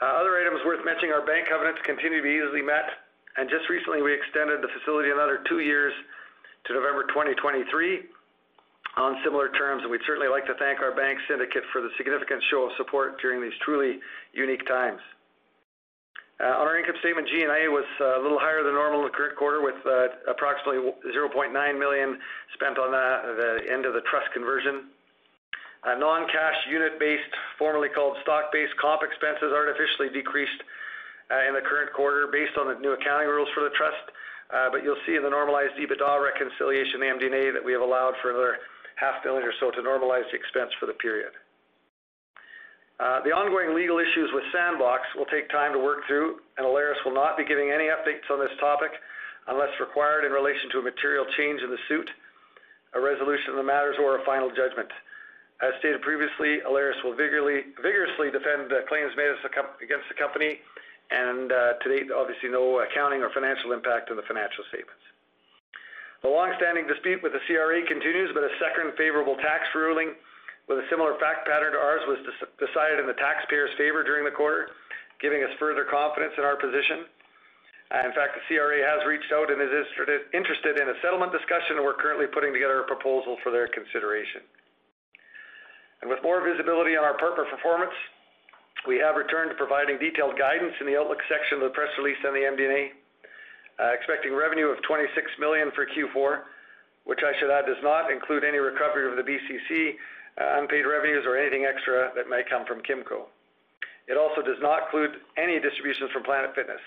Uh, 0.00 0.16
other 0.16 0.40
items 0.40 0.64
worth 0.64 0.80
mentioning, 0.84 1.12
our 1.12 1.24
bank 1.24 1.44
covenants 1.52 1.80
continue 1.84 2.24
to 2.24 2.26
be 2.26 2.40
easily 2.40 2.64
met, 2.64 2.88
and 3.36 3.52
just 3.52 3.68
recently 3.68 4.00
we 4.00 4.16
extended 4.16 4.64
the 4.64 4.72
facility 4.80 5.12
another 5.12 5.44
two 5.44 5.60
years 5.60 5.92
to 6.64 6.72
November 6.72 7.04
2023 7.12 8.08
on 8.96 9.20
similar 9.22 9.52
terms, 9.52 9.84
and 9.84 9.92
we'd 9.92 10.00
certainly 10.08 10.28
like 10.28 10.48
to 10.48 10.56
thank 10.56 10.80
our 10.80 10.96
bank 10.96 11.20
syndicate 11.28 11.62
for 11.72 11.84
the 11.84 11.92
significant 12.00 12.40
show 12.50 12.64
of 12.64 12.72
support 12.80 13.20
during 13.20 13.44
these 13.44 13.54
truly 13.60 14.00
unique 14.32 14.66
times. 14.66 15.00
Uh, 16.40 16.56
on 16.56 16.64
our 16.64 16.80
income 16.80 16.96
statement, 17.04 17.28
G&A 17.28 17.68
was 17.68 17.84
uh, 18.00 18.16
a 18.16 18.20
little 18.24 18.40
higher 18.40 18.64
than 18.64 18.72
normal 18.72 19.04
in 19.04 19.12
the 19.12 19.12
current 19.12 19.36
quarter 19.36 19.60
with 19.60 19.76
uh, 19.84 20.08
approximately 20.24 20.80
0.9 21.12 21.52
million 21.52 22.16
spent 22.56 22.80
on 22.80 22.88
the 22.96 23.60
end 23.68 23.84
of 23.84 23.92
the 23.92 24.00
trust 24.08 24.32
conversion. 24.32 24.88
Non-cash 25.84 26.58
unit-based, 26.68 27.32
formerly 27.60 27.92
called 27.92 28.16
stock-based 28.24 28.72
comp 28.80 29.04
expenses 29.04 29.52
artificially 29.52 30.08
decreased 30.08 30.64
in 31.48 31.52
the 31.52 31.60
current 31.60 31.92
quarter 31.92 32.28
based 32.32 32.56
on 32.56 32.72
the 32.72 32.76
new 32.80 32.96
accounting 32.96 33.28
rules 33.28 33.48
for 33.52 33.60
the 33.64 33.72
trust. 33.76 34.08
But 34.72 34.80
You'll 34.80 35.00
see 35.04 35.16
in 35.16 35.22
the 35.24 35.32
normalized 35.32 35.76
EBITDA 35.76 36.20
reconciliation, 36.20 37.00
the 37.00 37.12
MD&A, 37.20 37.52
that 37.52 37.64
we 37.64 37.72
have 37.72 37.84
allowed 37.84 38.16
for 38.20 38.32
another 38.32 38.60
half 38.96 39.24
million 39.24 39.44
or 39.44 39.52
so 39.60 39.72
to 39.72 39.80
normalize 39.80 40.28
the 40.32 40.36
expense 40.36 40.72
for 40.80 40.84
the 40.84 40.96
period. 41.00 41.32
Uh, 43.00 43.24
the 43.24 43.32
ongoing 43.32 43.72
legal 43.72 43.96
issues 43.96 44.28
with 44.36 44.44
Sandbox 44.52 45.08
will 45.16 45.24
take 45.32 45.48
time 45.48 45.72
to 45.72 45.80
work 45.80 46.04
through, 46.04 46.36
and 46.60 46.68
Alaris 46.68 47.00
will 47.00 47.16
not 47.16 47.32
be 47.40 47.48
giving 47.48 47.72
any 47.72 47.88
updates 47.88 48.28
on 48.28 48.36
this 48.36 48.52
topic 48.60 48.92
unless 49.48 49.72
required 49.80 50.28
in 50.28 50.32
relation 50.36 50.68
to 50.68 50.84
a 50.84 50.84
material 50.84 51.24
change 51.40 51.64
in 51.64 51.72
the 51.72 51.80
suit, 51.88 52.12
a 52.92 53.00
resolution 53.00 53.56
of 53.56 53.56
the 53.56 53.64
matters, 53.64 53.96
or 53.96 54.20
a 54.20 54.24
final 54.28 54.52
judgment. 54.52 54.92
As 55.64 55.72
stated 55.80 56.04
previously, 56.04 56.60
Alaris 56.60 57.00
will 57.00 57.16
vigorously 57.16 58.28
defend 58.28 58.68
the 58.68 58.84
claims 58.84 59.16
made 59.16 59.32
against 59.32 60.08
the 60.12 60.16
company, 60.20 60.60
and 61.08 61.48
uh, 61.48 61.80
to 61.80 61.86
date, 61.88 62.12
obviously 62.12 62.52
no 62.52 62.84
accounting 62.84 63.24
or 63.24 63.32
financial 63.32 63.72
impact 63.72 64.12
on 64.12 64.20
the 64.20 64.28
financial 64.28 64.60
statements. 64.68 65.00
The 66.20 66.28
long-standing 66.28 66.84
dispute 66.84 67.24
with 67.24 67.32
the 67.32 67.40
CRA 67.48 67.80
continues, 67.88 68.28
but 68.36 68.44
a 68.44 68.52
second 68.60 68.92
favorable 69.00 69.40
tax 69.40 69.72
ruling 69.72 70.12
with 70.70 70.78
a 70.78 70.86
similar 70.86 71.18
fact 71.18 71.50
pattern 71.50 71.74
to 71.74 71.80
ours 71.82 71.98
was 72.06 72.22
decided 72.62 73.02
in 73.02 73.10
the 73.10 73.18
taxpayers' 73.18 73.74
favor 73.74 74.06
during 74.06 74.22
the 74.22 74.30
quarter, 74.30 74.70
giving 75.18 75.42
us 75.42 75.50
further 75.58 75.82
confidence 75.82 76.30
in 76.38 76.46
our 76.46 76.54
position. 76.54 77.10
Uh, 77.90 78.06
in 78.06 78.14
fact, 78.14 78.38
the 78.38 78.42
CRA 78.46 78.78
has 78.78 79.02
reached 79.02 79.34
out 79.34 79.50
and 79.50 79.58
is 79.58 79.74
interested 80.30 80.78
in 80.78 80.86
a 80.86 80.96
settlement 81.02 81.34
discussion, 81.34 81.74
and 81.74 81.82
we're 81.82 81.98
currently 81.98 82.30
putting 82.30 82.54
together 82.54 82.86
a 82.86 82.86
proposal 82.86 83.34
for 83.42 83.50
their 83.50 83.66
consideration. 83.66 84.46
And 86.00 86.06
with 86.06 86.22
more 86.22 86.38
visibility 86.38 86.94
on 86.94 87.02
our 87.02 87.18
partner 87.18 87.50
performance, 87.50 87.92
we 88.86 89.02
have 89.02 89.18
returned 89.18 89.50
to 89.50 89.58
providing 89.58 89.98
detailed 89.98 90.38
guidance 90.38 90.72
in 90.78 90.86
the 90.86 90.94
outlook 90.94 91.18
section 91.26 91.58
of 91.58 91.66
the 91.66 91.74
press 91.74 91.90
release 91.98 92.16
and 92.22 92.30
the 92.30 92.46
MD&A, 92.46 92.94
expecting 93.90 94.38
revenue 94.38 94.70
of 94.70 94.78
26 94.86 95.10
million 95.42 95.74
for 95.74 95.82
Q4, 95.90 96.46
which 97.10 97.26
I 97.26 97.34
should 97.42 97.50
add, 97.50 97.66
does 97.66 97.82
not 97.82 98.14
include 98.14 98.46
any 98.46 98.62
recovery 98.62 99.10
of 99.10 99.18
the 99.18 99.26
BCC 99.26 99.98
Uh, 100.40 100.56
unpaid 100.56 100.88
revenues 100.88 101.28
or 101.28 101.36
anything 101.36 101.68
extra 101.68 102.08
that 102.16 102.24
may 102.24 102.40
come 102.48 102.64
from 102.64 102.80
Kimco. 102.80 103.28
It 104.08 104.16
also 104.16 104.40
does 104.40 104.56
not 104.64 104.88
include 104.88 105.20
any 105.36 105.60
distributions 105.60 106.08
from 106.16 106.24
Planet 106.24 106.56
Fitness. 106.56 106.80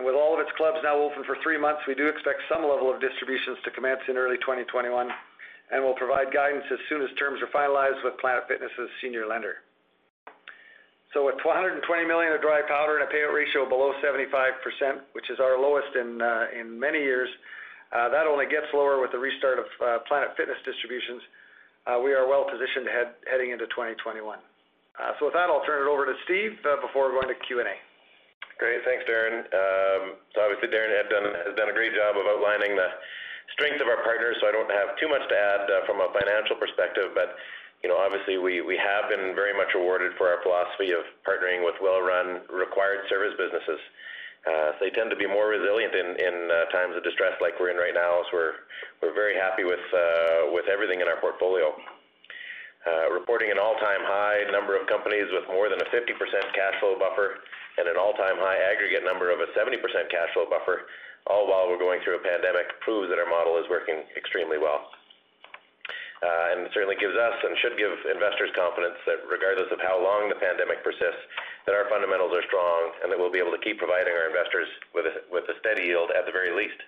And 0.00 0.06
with 0.06 0.16
all 0.16 0.32
of 0.32 0.40
its 0.40 0.48
clubs 0.56 0.80
now 0.80 0.96
open 0.96 1.20
for 1.28 1.36
three 1.42 1.60
months, 1.60 1.84
we 1.84 1.94
do 1.94 2.08
expect 2.08 2.40
some 2.48 2.64
level 2.64 2.88
of 2.88 2.96
distributions 2.96 3.60
to 3.64 3.70
commence 3.76 4.00
in 4.08 4.16
early 4.16 4.40
2021, 4.40 4.88
and 5.04 5.84
we'll 5.84 6.00
provide 6.00 6.32
guidance 6.32 6.64
as 6.72 6.78
soon 6.88 7.02
as 7.02 7.12
terms 7.20 7.44
are 7.44 7.52
finalized 7.52 8.00
with 8.00 8.16
Planet 8.24 8.48
Fitness' 8.48 8.72
senior 9.02 9.28
lender. 9.28 9.60
So 11.12 11.26
with 11.28 11.36
120 11.44 11.84
million 12.08 12.32
of 12.32 12.40
dry 12.40 12.62
powder 12.64 12.96
and 12.96 13.04
a 13.04 13.12
payout 13.12 13.36
ratio 13.36 13.68
below 13.68 13.92
75%, 14.00 14.32
which 15.12 15.28
is 15.28 15.40
our 15.40 15.60
lowest 15.60 15.92
in 15.92 16.22
uh, 16.22 16.46
in 16.56 16.80
many 16.80 17.04
years, 17.04 17.28
uh, 17.92 18.08
that 18.08 18.24
only 18.24 18.46
gets 18.46 18.72
lower 18.72 19.00
with 19.00 19.12
the 19.12 19.18
restart 19.18 19.58
of 19.58 19.68
Planet 20.08 20.32
Fitness 20.36 20.58
distributions. 20.64 21.20
Uh, 21.88 21.96
we 21.96 22.12
are 22.12 22.28
well 22.28 22.44
positioned 22.44 22.84
heading 23.24 23.56
into 23.56 23.64
2021. 23.72 24.20
Uh, 24.20 25.16
so 25.16 25.32
With 25.32 25.34
that, 25.34 25.48
I'll 25.48 25.64
turn 25.64 25.80
it 25.80 25.88
over 25.88 26.04
to 26.04 26.12
Steve 26.28 26.60
uh, 26.68 26.76
before 26.84 27.08
going 27.16 27.32
to 27.32 27.38
Q&A. 27.48 27.64
Great. 28.60 28.84
Thanks, 28.84 29.08
Darren. 29.08 29.48
Um, 29.48 30.20
so, 30.36 30.44
obviously, 30.44 30.68
Darren 30.68 30.92
has 30.92 31.08
done 31.56 31.72
a 31.72 31.72
great 31.72 31.96
job 31.96 32.20
of 32.20 32.28
outlining 32.28 32.76
the 32.76 32.92
strength 33.56 33.80
of 33.80 33.88
our 33.88 34.04
partners, 34.04 34.36
so 34.42 34.50
I 34.50 34.52
don't 34.52 34.68
have 34.68 35.00
too 35.00 35.08
much 35.08 35.24
to 35.32 35.36
add 35.38 35.64
from 35.88 36.04
a 36.04 36.12
financial 36.12 36.60
perspective. 36.60 37.16
But 37.16 37.40
obviously, 37.88 38.36
we 38.36 38.76
have 38.76 39.08
been 39.08 39.32
very 39.32 39.56
much 39.56 39.72
rewarded 39.72 40.12
for 40.20 40.28
our 40.28 40.42
philosophy 40.44 40.92
of 40.92 41.08
partnering 41.24 41.64
with 41.64 41.78
well-run, 41.80 42.44
required 42.52 43.08
service 43.08 43.32
businesses. 43.40 43.80
They 44.80 44.90
tend 44.94 45.10
to 45.10 45.16
be 45.16 45.26
more 45.26 45.50
resilient 45.50 45.94
in 45.94 46.48
times 46.70 46.96
of 46.96 47.02
distress 47.02 47.34
like 47.40 47.58
we're 47.58 47.70
in 47.70 47.76
right 47.76 47.94
now. 47.94 48.22
So 48.30 48.54
we're 49.02 49.14
very 49.14 49.34
happy 49.34 49.64
with 49.64 49.82
uh, 49.92 50.52
with 50.54 50.66
everything 50.70 51.00
in 51.00 51.08
our 51.08 51.20
portfolio. 51.20 51.74
Uh, 52.86 53.10
reporting 53.10 53.50
an 53.50 53.58
all-time 53.58 54.00
high 54.06 54.46
number 54.54 54.78
of 54.78 54.86
companies 54.86 55.26
with 55.34 55.44
more 55.50 55.68
than 55.68 55.76
a 55.82 55.88
50% 55.90 56.14
cash 56.54 56.76
flow 56.80 56.96
buffer 56.96 57.42
and 57.76 57.84
an 57.90 57.98
all-time 57.98 58.38
high 58.38 58.56
aggregate 58.70 59.04
number 59.04 59.28
of 59.34 59.42
a 59.42 59.50
70% 59.52 59.76
cash 60.08 60.30
flow 60.32 60.46
buffer, 60.48 60.86
all 61.26 61.50
while 61.50 61.68
we're 61.68 61.78
going 61.78 62.00
through 62.00 62.16
a 62.16 62.24
pandemic, 62.24 62.70
proves 62.80 63.10
that 63.10 63.18
our 63.18 63.28
model 63.28 63.58
is 63.58 63.66
working 63.68 64.06
extremely 64.16 64.56
well. 64.56 64.88
Uh, 66.18 66.50
and 66.50 66.66
it 66.66 66.74
certainly 66.74 66.98
gives 66.98 67.14
us 67.14 67.36
and 67.46 67.54
should 67.62 67.78
give 67.78 67.94
investors 68.10 68.50
confidence 68.58 68.98
that 69.06 69.22
regardless 69.30 69.70
of 69.70 69.78
how 69.78 69.94
long 69.94 70.26
the 70.26 70.34
pandemic 70.34 70.82
persists, 70.82 71.22
that 71.62 71.78
our 71.78 71.86
fundamentals 71.86 72.34
are 72.34 72.42
strong 72.50 72.90
and 73.02 73.12
that 73.12 73.14
we'll 73.14 73.30
be 73.30 73.38
able 73.38 73.54
to 73.54 73.62
keep 73.62 73.78
providing 73.78 74.10
our 74.10 74.26
investors 74.26 74.66
with 74.90 75.06
a 75.06 75.56
steady 75.62 75.86
yield 75.94 76.10
at 76.10 76.26
the 76.26 76.34
very 76.34 76.50
least. 76.50 76.78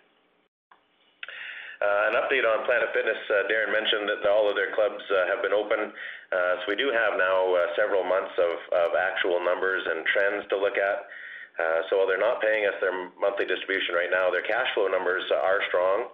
Uh, 1.81 2.13
an 2.13 2.15
update 2.19 2.45
on 2.45 2.61
Planet 2.69 2.93
Fitness. 2.93 3.17
Uh, 3.31 3.49
Darren 3.49 3.73
mentioned 3.73 4.05
that 4.11 4.21
all 4.29 4.51
of 4.51 4.59
their 4.59 4.75
clubs 4.77 5.01
have 5.33 5.41
been 5.41 5.57
open. 5.57 5.95
So 6.29 6.65
we 6.69 6.77
do 6.77 6.93
have 6.93 7.17
now 7.17 7.57
several 7.73 8.05
months 8.05 8.37
of 8.37 8.93
actual 8.99 9.41
numbers 9.41 9.81
and 9.87 10.05
trends 10.11 10.45
to 10.53 10.61
look 10.61 10.77
at. 10.77 11.09
So 11.89 11.97
while 11.97 12.07
they're 12.11 12.21
not 12.21 12.43
paying 12.45 12.69
us 12.69 12.77
their 12.85 12.93
monthly 13.17 13.49
distribution 13.49 13.95
right 13.95 14.13
now, 14.13 14.29
their 14.29 14.45
cash 14.45 14.69
flow 14.77 14.93
numbers 14.93 15.25
are 15.33 15.65
strong. 15.73 16.13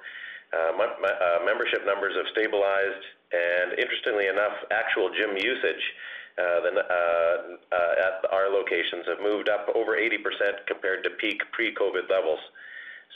Uh, 0.52 0.72
uh, 0.78 1.44
membership 1.44 1.84
numbers 1.84 2.14
have 2.14 2.26
stabilized, 2.30 3.04
and 3.32 3.78
interestingly 3.78 4.28
enough, 4.28 4.54
actual 4.70 5.10
gym 5.10 5.36
usage 5.36 5.84
uh, 6.38 6.60
at 7.72 8.22
our 8.30 8.48
locations 8.48 9.06
have 9.06 9.20
moved 9.20 9.48
up 9.48 9.68
over 9.74 9.96
80% 9.96 10.20
compared 10.66 11.02
to 11.04 11.10
peak 11.18 11.42
pre-COVID 11.52 12.08
levels. 12.10 12.38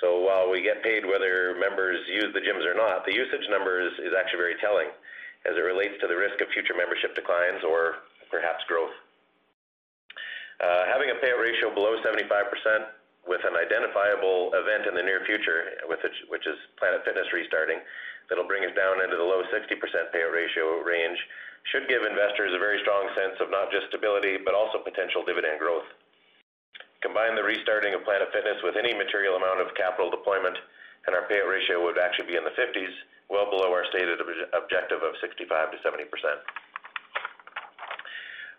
So 0.01 0.25
while 0.25 0.51
we 0.51 0.63
get 0.63 0.83
paid 0.83 1.05
whether 1.05 1.55
members 1.61 2.01
use 2.09 2.33
the 2.33 2.41
gyms 2.41 2.65
or 2.65 2.75
not, 2.75 3.05
the 3.05 3.15
usage 3.15 3.47
number 3.51 3.81
is 3.81 3.93
actually 4.17 4.39
very 4.41 4.57
telling 4.61 4.89
as 5.45 5.57
it 5.57 5.61
relates 5.61 5.95
to 6.01 6.09
the 6.09 6.17
risk 6.17 6.41
of 6.41 6.49
future 6.49 6.75
membership 6.77 7.15
declines 7.15 7.63
or 7.63 8.01
perhaps 8.31 8.65
growth. 8.67 8.93
Having 10.61 11.11
a 11.17 11.19
payout 11.23 11.41
ratio 11.41 11.73
below 11.73 11.97
75% 12.03 12.21
with 13.31 13.47
an 13.47 13.55
identifiable 13.55 14.51
event 14.59 14.91
in 14.91 14.99
the 14.99 15.07
near 15.07 15.23
future, 15.23 15.79
which 15.87 16.03
is 16.03 16.59
Planet 16.83 17.07
Fitness 17.07 17.31
restarting, 17.31 17.79
that'll 18.27 18.51
bring 18.51 18.67
us 18.67 18.75
down 18.75 18.99
into 18.99 19.15
the 19.15 19.23
low 19.23 19.47
60% 19.55 19.71
payout 20.11 20.35
ratio 20.35 20.83
range, 20.83 21.15
should 21.71 21.87
give 21.87 22.03
investors 22.03 22.51
a 22.51 22.59
very 22.59 22.83
strong 22.83 23.07
sense 23.15 23.39
of 23.39 23.47
not 23.55 23.71
just 23.71 23.87
stability, 23.87 24.35
but 24.43 24.59
also 24.59 24.83
potential 24.83 25.23
dividend 25.23 25.63
growth. 25.63 25.87
Combine 27.07 27.39
the 27.39 27.47
restarting 27.47 27.95
of 27.95 28.03
Planet 28.03 28.35
Fitness 28.35 28.59
with 28.67 28.75
any 28.75 28.99
material 28.99 29.39
amount 29.39 29.63
of 29.63 29.71
capital 29.79 30.11
deployment, 30.11 30.59
and 31.07 31.15
our 31.15 31.31
payout 31.31 31.47
ratio 31.47 31.79
would 31.87 32.03
actually 32.03 32.35
be 32.35 32.37
in 32.37 32.43
the 32.43 32.57
50s, 32.59 32.95
well 33.31 33.47
below 33.47 33.71
our 33.71 33.87
stated 33.95 34.19
objective 34.59 35.07
of 35.07 35.15
65%-70%. 35.23 35.79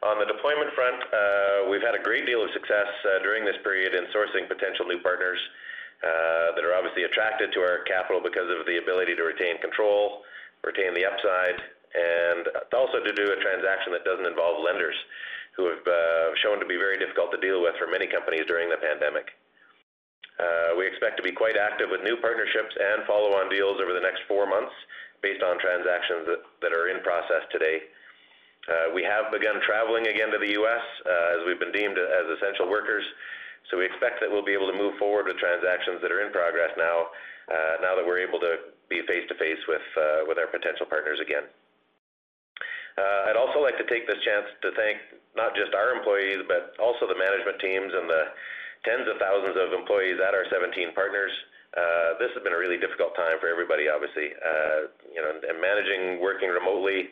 On 0.01 0.17
the 0.17 0.25
deployment 0.25 0.73
front, 0.73 0.97
uh, 1.13 1.69
we've 1.69 1.85
had 1.85 1.93
a 1.93 2.01
great 2.01 2.25
deal 2.25 2.41
of 2.41 2.49
success 2.57 2.89
uh, 3.05 3.21
during 3.21 3.45
this 3.45 3.57
period 3.61 3.93
in 3.93 4.09
sourcing 4.09 4.49
potential 4.49 4.89
new 4.89 4.97
partners 4.97 5.37
uh, 6.01 6.57
that 6.57 6.65
are 6.65 6.73
obviously 6.73 7.05
attracted 7.05 7.53
to 7.53 7.61
our 7.61 7.85
capital 7.85 8.17
because 8.17 8.49
of 8.49 8.65
the 8.65 8.81
ability 8.81 9.13
to 9.13 9.21
retain 9.21 9.61
control, 9.61 10.25
retain 10.65 10.97
the 10.97 11.05
upside, 11.05 11.53
and 11.93 12.49
also 12.73 12.97
to 12.97 13.13
do 13.13 13.29
a 13.29 13.37
transaction 13.45 13.93
that 13.93 14.01
doesn't 14.01 14.25
involve 14.25 14.65
lenders 14.65 14.97
who 15.53 15.69
have 15.69 15.85
shown 16.41 16.57
to 16.57 16.65
be 16.65 16.81
very 16.81 16.97
difficult 16.97 17.29
to 17.29 17.37
deal 17.37 17.61
with 17.61 17.77
for 17.77 17.85
many 17.85 18.07
companies 18.09 18.47
during 18.49 18.73
the 18.73 18.81
pandemic. 18.81 19.29
We 20.79 20.87
expect 20.87 21.17
to 21.17 21.23
be 21.23 21.35
quite 21.35 21.61
active 21.61 21.93
with 21.93 22.01
new 22.01 22.17
partnerships 22.17 22.73
and 22.73 23.05
follow-on 23.05 23.53
deals 23.53 23.77
over 23.77 23.93
the 23.93 24.01
next 24.01 24.25
four 24.25 24.49
months 24.49 24.73
based 25.21 25.43
on 25.43 25.59
transactions 25.59 26.25
that 26.63 26.73
are 26.73 26.89
in 26.89 27.03
process 27.05 27.45
today. 27.51 27.85
Uh, 28.69 28.93
we 28.93 29.01
have 29.01 29.33
begun 29.33 29.57
traveling 29.65 30.05
again 30.05 30.29
to 30.29 30.37
the 30.37 30.53
U.S. 30.61 30.85
Uh, 31.01 31.37
as 31.37 31.41
we've 31.49 31.57
been 31.57 31.73
deemed 31.73 31.97
as 31.97 32.25
essential 32.37 32.69
workers. 32.69 33.01
So 33.69 33.77
we 33.77 33.85
expect 33.85 34.21
that 34.21 34.29
we'll 34.29 34.45
be 34.45 34.53
able 34.53 34.69
to 34.69 34.77
move 34.77 34.97
forward 35.01 35.25
with 35.25 35.41
transactions 35.41 36.01
that 36.01 36.11
are 36.13 36.21
in 36.21 36.29
progress 36.29 36.69
now 36.77 37.09
uh, 37.49 37.81
now 37.81 37.97
that 37.97 38.05
we're 38.05 38.21
able 38.21 38.37
to 38.39 38.73
be 38.89 39.01
face-to-face 39.07 39.63
with 39.65 39.85
uh, 39.97 40.29
with 40.29 40.37
our 40.37 40.45
potential 40.45 40.85
partners 40.85 41.17
again. 41.21 41.49
I'd 43.01 43.39
also 43.39 43.63
like 43.63 43.77
to 43.81 43.87
take 43.87 44.05
this 44.05 44.19
chance 44.21 44.45
to 44.61 44.69
thank 44.77 44.97
not 45.33 45.55
just 45.55 45.73
our 45.73 45.95
employees, 45.95 46.43
but 46.45 46.75
also 46.77 47.07
the 47.07 47.17
management 47.17 47.57
teams 47.57 47.89
and 47.89 48.05
the 48.05 48.29
tens 48.85 49.07
of 49.09 49.17
thousands 49.17 49.57
of 49.57 49.73
employees 49.73 50.19
at 50.21 50.37
our 50.37 50.45
17 50.51 50.93
partners. 50.93 51.31
This 52.19 52.29
has 52.35 52.43
been 52.43 52.53
a 52.53 52.59
really 52.59 52.77
difficult 52.77 53.15
time 53.15 53.39
for 53.39 53.47
everybody, 53.49 53.89
obviously. 53.89 54.35
you 55.09 55.21
know, 55.23 55.31
And 55.33 55.57
managing 55.57 56.21
working 56.21 56.49
remotely 56.51 57.09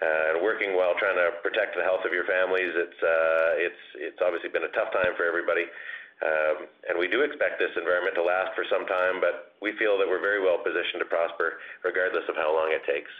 and 0.00 0.42
working 0.44 0.76
while 0.76 0.92
trying 1.00 1.16
to 1.16 1.32
protect 1.40 1.76
the 1.76 1.82
health 1.82 2.04
of 2.04 2.12
your 2.12 2.28
families—it's—it's—it's 2.28 4.20
obviously 4.20 4.50
been 4.52 4.68
a 4.68 4.74
tough 4.76 4.92
time 4.92 5.16
for 5.16 5.24
everybody. 5.24 5.64
Um, 6.24 6.68
and 6.88 6.96
we 6.96 7.08
do 7.08 7.20
expect 7.20 7.60
this 7.60 7.72
environment 7.76 8.16
to 8.16 8.24
last 8.24 8.56
for 8.56 8.64
some 8.72 8.88
time, 8.88 9.20
but 9.20 9.52
we 9.60 9.76
feel 9.76 10.00
that 10.00 10.08
we're 10.08 10.20
very 10.20 10.40
well 10.40 10.56
positioned 10.56 11.00
to 11.00 11.08
prosper 11.08 11.60
regardless 11.84 12.24
of 12.28 12.36
how 12.36 12.52
long 12.52 12.72
it 12.72 12.84
takes. 12.88 13.12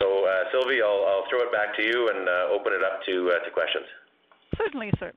So, 0.00 0.24
uh, 0.24 0.48
Sylvie, 0.52 0.80
I'll, 0.80 1.04
I'll 1.04 1.28
throw 1.28 1.40
it 1.40 1.52
back 1.52 1.76
to 1.76 1.82
you 1.84 2.08
and 2.08 2.28
open 2.52 2.72
it 2.72 2.84
up 2.84 3.04
to 3.04 3.32
to 3.32 3.50
questions. 3.52 3.84
Certainly, 4.56 4.92
sir. 4.98 5.12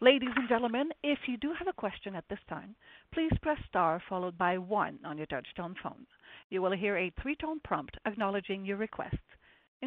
Ladies 0.00 0.32
and 0.34 0.48
gentlemen, 0.48 0.88
if 1.02 1.18
you 1.28 1.36
do 1.36 1.52
have 1.58 1.68
a 1.68 1.74
question 1.74 2.14
at 2.14 2.24
this 2.30 2.38
time, 2.48 2.74
please 3.12 3.32
press 3.42 3.58
star 3.68 4.02
followed 4.08 4.38
by 4.38 4.56
one 4.56 4.98
on 5.04 5.18
your 5.18 5.26
touch-tone 5.26 5.74
phone. 5.82 6.06
You 6.48 6.62
will 6.62 6.72
hear 6.72 6.96
a 6.96 7.12
three-tone 7.20 7.60
prompt 7.64 7.98
acknowledging 8.06 8.64
your 8.64 8.78
request. 8.78 9.18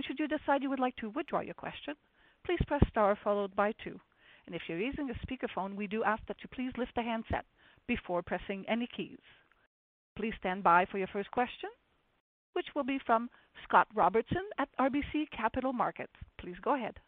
Should 0.02 0.20
you 0.20 0.28
decide 0.28 0.62
you 0.62 0.70
would 0.70 0.80
like 0.80 0.96
to 0.98 1.10
withdraw 1.10 1.42
your 1.42 1.54
question, 1.54 1.96
please 2.46 2.60
press 2.68 2.84
star 2.90 3.18
followed 3.24 3.56
by 3.56 3.74
two. 3.84 4.00
And 4.46 4.54
If 4.54 4.64
you're 4.68 4.80
using 4.80 5.10
a 5.10 5.26
speakerphone, 5.26 5.76
we 5.76 5.88
do 5.88 6.04
ask 6.04 6.22
that 6.28 6.38
you 6.42 6.50
please 6.54 6.72
lift 6.78 6.94
the 6.96 7.02
handset 7.02 7.46
before 7.88 8.22
pressing 8.22 8.66
any 8.68 8.88
keys. 8.96 9.20
Please 10.18 10.34
stand 10.40 10.64
by 10.64 10.86
for 10.92 10.98
your 10.98 11.08
first 11.08 11.32
question, 11.32 11.70
which 12.54 12.66
will 12.76 12.84
be 12.84 13.00
from 13.06 13.30
Scott 13.64 13.88
Robertson 13.96 14.44
at 14.58 14.70
RBC 14.80 15.32
Capital 15.36 15.74
Markets. 15.74 16.14
Please 16.40 16.58
go 16.62 16.76
ahead. 16.76 17.00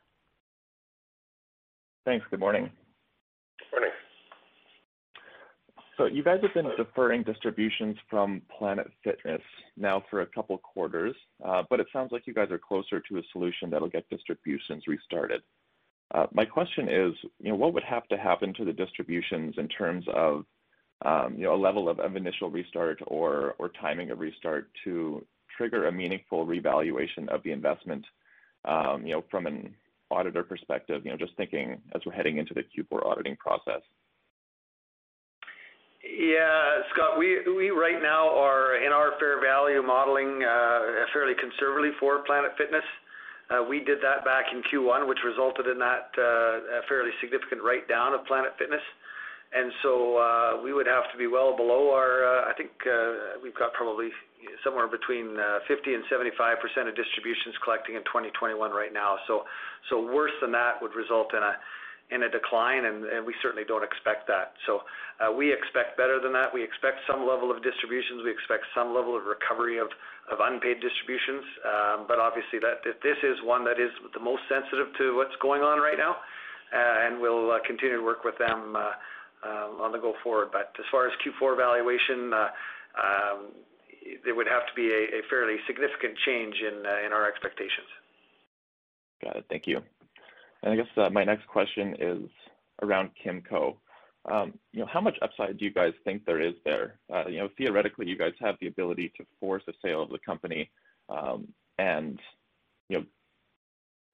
Thanks. 2.06 2.26
Good 2.30 2.40
morning. 2.40 2.70
Good 3.60 3.66
Morning. 3.72 3.92
So 5.98 6.06
you 6.06 6.24
guys 6.24 6.40
have 6.42 6.54
been 6.54 6.70
deferring 6.76 7.24
distributions 7.24 7.96
from 8.10 8.42
Planet 8.58 8.88
Fitness 9.04 9.42
now 9.78 10.04
for 10.10 10.22
a 10.22 10.26
couple 10.26 10.56
of 10.56 10.62
quarters, 10.62 11.16
uh, 11.46 11.64
but 11.70 11.80
it 11.80 11.88
sounds 11.94 12.12
like 12.12 12.28
you 12.28 12.34
guys 12.34 12.52
are 12.52 12.58
closer 12.58 13.00
to 13.00 13.18
a 13.18 13.22
solution 13.32 13.70
that'll 13.70 13.88
get 13.88 14.10
distributions 14.10 14.84
restarted. 14.88 15.42
Uh, 16.14 16.28
my 16.34 16.44
question 16.44 16.90
is, 16.90 17.14
you 17.40 17.50
know, 17.50 17.56
what 17.56 17.74
would 17.74 17.84
have 17.84 18.08
to 18.10 18.18
happen 18.18 18.54
to 18.56 18.66
the 18.66 18.74
distributions 18.74 19.56
in 19.58 19.68
terms 19.70 20.06
of 20.14 20.44
um, 21.06 21.36
you 21.38 21.44
know, 21.44 21.56
a 21.56 21.58
level 21.58 21.90
of 21.90 22.00
initial 22.16 22.50
restart 22.50 23.00
or, 23.08 23.56
or 23.58 23.70
timing 23.70 24.12
of 24.12 24.20
restart 24.20 24.70
to 24.84 25.26
trigger 25.58 25.88
a 25.88 25.92
meaningful 25.92 26.46
revaluation 26.46 27.28
of 27.30 27.44
the 27.44 27.52
investment 27.52 28.06
um, 28.66 29.06
you 29.06 29.14
know, 29.14 29.24
from 29.30 29.46
an 29.46 29.74
auditor 30.12 30.44
perspective, 30.44 31.02
you 31.06 31.12
know, 31.12 31.18
just 31.18 31.36
thinking 31.38 31.82
as 31.94 32.02
we're 32.06 32.14
heading 32.14 32.38
into 32.38 32.54
the 32.54 32.62
Q4 32.62 33.06
auditing 33.06 33.36
process? 33.38 33.82
Yeah, 36.16 36.80
Scott, 36.96 37.20
we 37.20 37.44
we 37.44 37.76
right 37.76 38.00
now 38.02 38.32
are 38.32 38.80
in 38.80 38.96
our 38.96 39.20
fair 39.20 39.44
value 39.44 39.84
modeling 39.84 40.40
uh, 40.48 41.12
fairly 41.12 41.36
conservatively 41.36 41.92
for 42.00 42.24
Planet 42.24 42.56
Fitness. 42.58 42.88
Uh, 43.52 43.68
we 43.68 43.84
did 43.84 44.00
that 44.00 44.24
back 44.24 44.46
in 44.56 44.64
Q1, 44.72 45.10
which 45.12 45.20
resulted 45.28 45.68
in 45.68 45.78
that 45.78 46.08
uh, 46.16 46.80
fairly 46.88 47.12
significant 47.20 47.62
write 47.62 47.92
down 47.92 48.14
of 48.16 48.24
Planet 48.32 48.56
Fitness. 48.58 48.82
And 49.52 49.72
so 49.84 50.60
we 50.64 50.72
would 50.72 50.88
have 50.88 51.04
to 51.12 51.18
be 51.20 51.28
well 51.28 51.56
below 51.56 51.92
our, 51.92 52.48
I 52.48 52.54
think 52.56 52.72
we've 53.44 53.56
got 53.56 53.74
probably 53.74 54.10
somewhere 54.64 54.88
between 54.88 55.36
uh, 55.36 55.68
50 55.68 55.94
and 55.94 56.04
75 56.10 56.60
percent 56.64 56.88
of 56.88 56.96
distributions 56.96 57.56
collecting 57.64 57.96
in 57.96 58.04
2021 58.08 58.56
right 58.72 58.94
now. 58.94 59.20
So, 59.28 59.44
so 59.90 60.00
worse 60.00 60.34
than 60.42 60.52
that 60.54 60.80
would 60.82 60.96
result 60.96 61.36
in 61.36 61.44
a 61.44 61.60
in 62.12 62.24
a 62.24 62.30
decline, 62.30 62.86
and, 62.86 63.26
we 63.26 63.34
certainly 63.42 63.66
don't 63.66 63.84
expect 63.84 64.28
that. 64.28 64.54
So 64.66 64.82
uh, 65.20 65.32
we 65.32 65.52
expect 65.52 65.98
better 65.98 66.22
than 66.22 66.34
that. 66.34 66.54
We 66.54 66.64
expect 66.64 67.02
some 67.10 67.26
level 67.26 67.50
of 67.50 67.64
distributions. 67.64 68.22
We 68.24 68.30
expect 68.30 68.66
some 68.76 68.94
level 68.94 69.18
of 69.18 69.26
recovery 69.26 69.80
of, 69.80 69.90
unpaid 70.26 70.82
distributions. 70.82 71.46
Um, 71.62 72.06
but 72.08 72.18
obviously, 72.18 72.58
this 72.58 73.20
is 73.22 73.38
one 73.44 73.64
that 73.66 73.80
is 73.80 73.94
the 74.14 74.20
most 74.20 74.42
sensitive 74.50 74.90
to 74.98 75.16
what's 75.16 75.36
going 75.42 75.62
on 75.62 75.78
right 75.78 75.98
now, 75.98 76.18
uh, 76.74 77.06
and 77.06 77.22
we'll 77.22 77.52
uh, 77.52 77.60
continue 77.66 77.98
to 77.98 78.04
work 78.04 78.24
with 78.24 78.38
them. 78.38 78.78
On 79.46 79.92
the 79.92 80.00
go 80.00 80.16
forward. 80.24 80.50
But 80.52 80.74
as 80.80 80.86
far 80.90 81.06
as 81.06 81.14
Q4 81.22 81.56
valuation, 81.56 82.34
um, 82.34 83.54
there 84.26 84.34
would 84.34 84.48
have 84.48 84.66
to 84.66 84.74
be 84.76 84.90
a 84.90 85.22
fairly 85.30 85.58
significant 85.68 86.18
change 86.26 86.56
in 86.62 86.86
our 86.86 87.28
expectations. 87.30 87.90
Got 89.24 89.36
it. 89.38 89.46
Thank 89.50 89.68
you. 89.68 89.82
And 90.66 90.74
I 90.74 90.78
guess 90.78 90.92
uh, 90.98 91.10
my 91.12 91.24
next 91.24 91.48
question 91.48 91.96
is 92.00 92.30
around 92.82 93.12
Kimco. 93.24 93.76
Um, 94.30 94.56
you 94.74 94.80
know, 94.80 94.88
how 94.92 95.00
much 95.00 95.16
upside 95.22 95.58
do 95.58 95.64
you 95.64 95.72
guys 95.72 95.94
think 96.04 96.26
there 96.26 96.42
is 96.42 96.56
there? 96.66 96.96
You 97.30 97.38
know, 97.38 97.50
theoretically, 97.56 98.08
you 98.08 98.18
guys 98.18 98.34
have 98.42 98.56
the 98.60 98.68
ability 98.68 99.14
to 99.16 99.26
force 99.40 99.62
a 99.70 99.74
sale 99.84 100.02
of 100.02 100.10
the 100.10 100.18
company, 100.26 100.72
and, 101.78 102.20
you 102.90 102.98
know, 102.98 103.06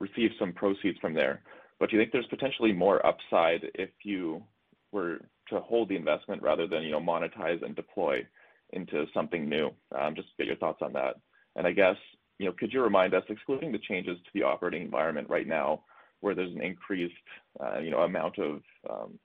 receive 0.01 0.31
some 0.38 0.51
proceeds 0.51 1.00
from 1.00 1.13
there. 1.13 1.41
But 1.79 1.89
do 1.89 1.96
you 1.96 2.01
think 2.01 2.12
there's 2.12 2.25
potentially 2.27 2.74
more 2.74 3.03
upside 3.05 3.72
if 3.75 3.91
you 4.03 4.43
were 4.91 5.22
to 5.48 5.62
hold 5.62 5.88
the 5.88 5.96
investment 5.96 6.41
rather 6.41 6.67
than, 6.67 6.84
you 6.84 6.91
know, 6.91 7.00
monetize 7.00 7.63
and 7.63 7.75
deploy 7.75 8.27
into 8.74 9.05
something 9.13 9.48
new? 9.48 9.72
Um, 9.98 10.15
just 10.15 10.27
get 10.38 10.48
your 10.48 10.58
thoughts 10.58 10.81
on 10.81 10.91
that. 10.93 11.15
And 11.55 11.65
I 11.65 11.72
guess, 11.72 11.96
you 12.39 12.48
know, 12.48 12.53
could 12.60 12.74
you 12.74 12.84
remind 12.84 13.13
us, 13.13 13.24
excluding 13.29 13.72
the 13.72 13.79
changes 13.79 14.17
to 14.17 14.29
the 14.34 14.43
operating 14.43 14.81
environment 14.81 15.29
right 15.29 15.48
now, 15.48 15.84
where 16.22 16.34
there's 16.34 16.54
an 16.54 16.62
increased, 16.62 17.13
uh, 17.60 17.80
you 17.80 17.92
know, 17.92 18.00
amount 18.00 18.40
of 18.40 18.62
um, 18.90 19.20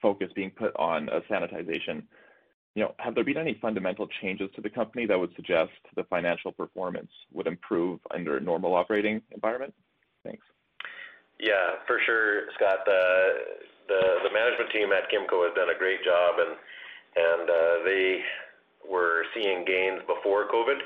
focus 0.00 0.28
being 0.34 0.50
put 0.50 0.74
on 0.76 1.08
uh, 1.08 1.20
sanitization, 1.30 2.02
you 2.74 2.82
know, 2.82 2.94
have 2.98 3.14
there 3.14 3.24
been 3.24 3.36
any 3.36 3.58
fundamental 3.60 4.08
changes 4.22 4.48
to 4.54 4.62
the 4.62 4.70
company 4.70 5.06
that 5.06 5.18
would 5.18 5.34
suggest 5.36 5.72
the 5.94 6.04
financial 6.04 6.52
performance 6.52 7.10
would 7.32 7.46
improve 7.46 8.00
under 8.14 8.38
a 8.38 8.40
normal 8.40 8.74
operating 8.74 9.20
environment? 9.30 9.74
Thanks. 10.24 10.44
Yeah, 11.38 11.82
for 11.86 11.98
sure, 12.06 12.48
Scott. 12.54 12.80
Uh, 12.86 13.60
the 13.88 14.00
the 14.22 14.32
management 14.32 14.70
team 14.72 14.88
at 14.92 15.10
Kimco 15.10 15.44
has 15.44 15.54
done 15.54 15.68
a 15.74 15.78
great 15.78 16.02
job, 16.04 16.38
and 16.38 16.56
and 17.16 17.50
uh, 17.50 17.84
they 17.84 18.22
were 18.88 19.24
seeing 19.34 19.64
gains 19.66 20.00
before 20.06 20.48
COVID, 20.48 20.78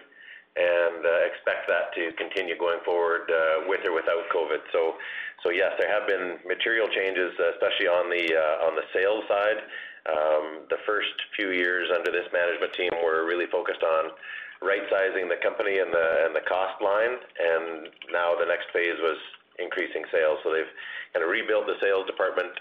and 0.57 1.05
uh, 1.05 1.29
expect 1.29 1.69
that 1.69 1.93
to 1.95 2.13
continue 2.17 2.57
going 2.57 2.81
forward 2.85 3.29
uh, 3.29 3.69
with 3.69 3.85
or 3.85 3.93
without 3.93 4.25
COVID. 4.33 4.65
So 4.73 4.97
so 5.45 5.51
yes, 5.53 5.77
there 5.79 5.93
have 5.93 6.09
been 6.09 6.41
material 6.49 6.89
changes, 6.89 7.37
especially 7.55 7.89
on 7.89 8.09
the 8.09 8.25
uh, 8.33 8.67
on 8.67 8.75
the 8.75 8.87
sales 8.93 9.25
side. 9.29 9.61
Um, 10.07 10.47
the 10.71 10.79
first 10.87 11.13
few 11.35 11.50
years 11.50 11.91
under 11.93 12.11
this 12.11 12.26
management 12.33 12.73
team 12.75 12.91
were 13.04 13.26
really 13.26 13.47
focused 13.50 13.83
on 13.83 14.15
right-sizing 14.63 15.28
the 15.28 15.37
company 15.43 15.78
and 15.78 15.93
the 15.93 16.09
and 16.25 16.35
the 16.35 16.47
cost 16.49 16.80
line, 16.80 17.21
and 17.21 17.93
now 18.11 18.35
the 18.39 18.47
next 18.47 18.73
phase 18.73 18.97
was 19.02 19.19
increasing 19.59 20.04
sales. 20.13 20.39
So 20.45 20.52
they've 20.52 20.73
kind 21.13 21.25
of 21.25 21.30
rebuilt 21.30 21.67
the 21.67 21.76
sales 21.80 22.07
department. 22.07 22.52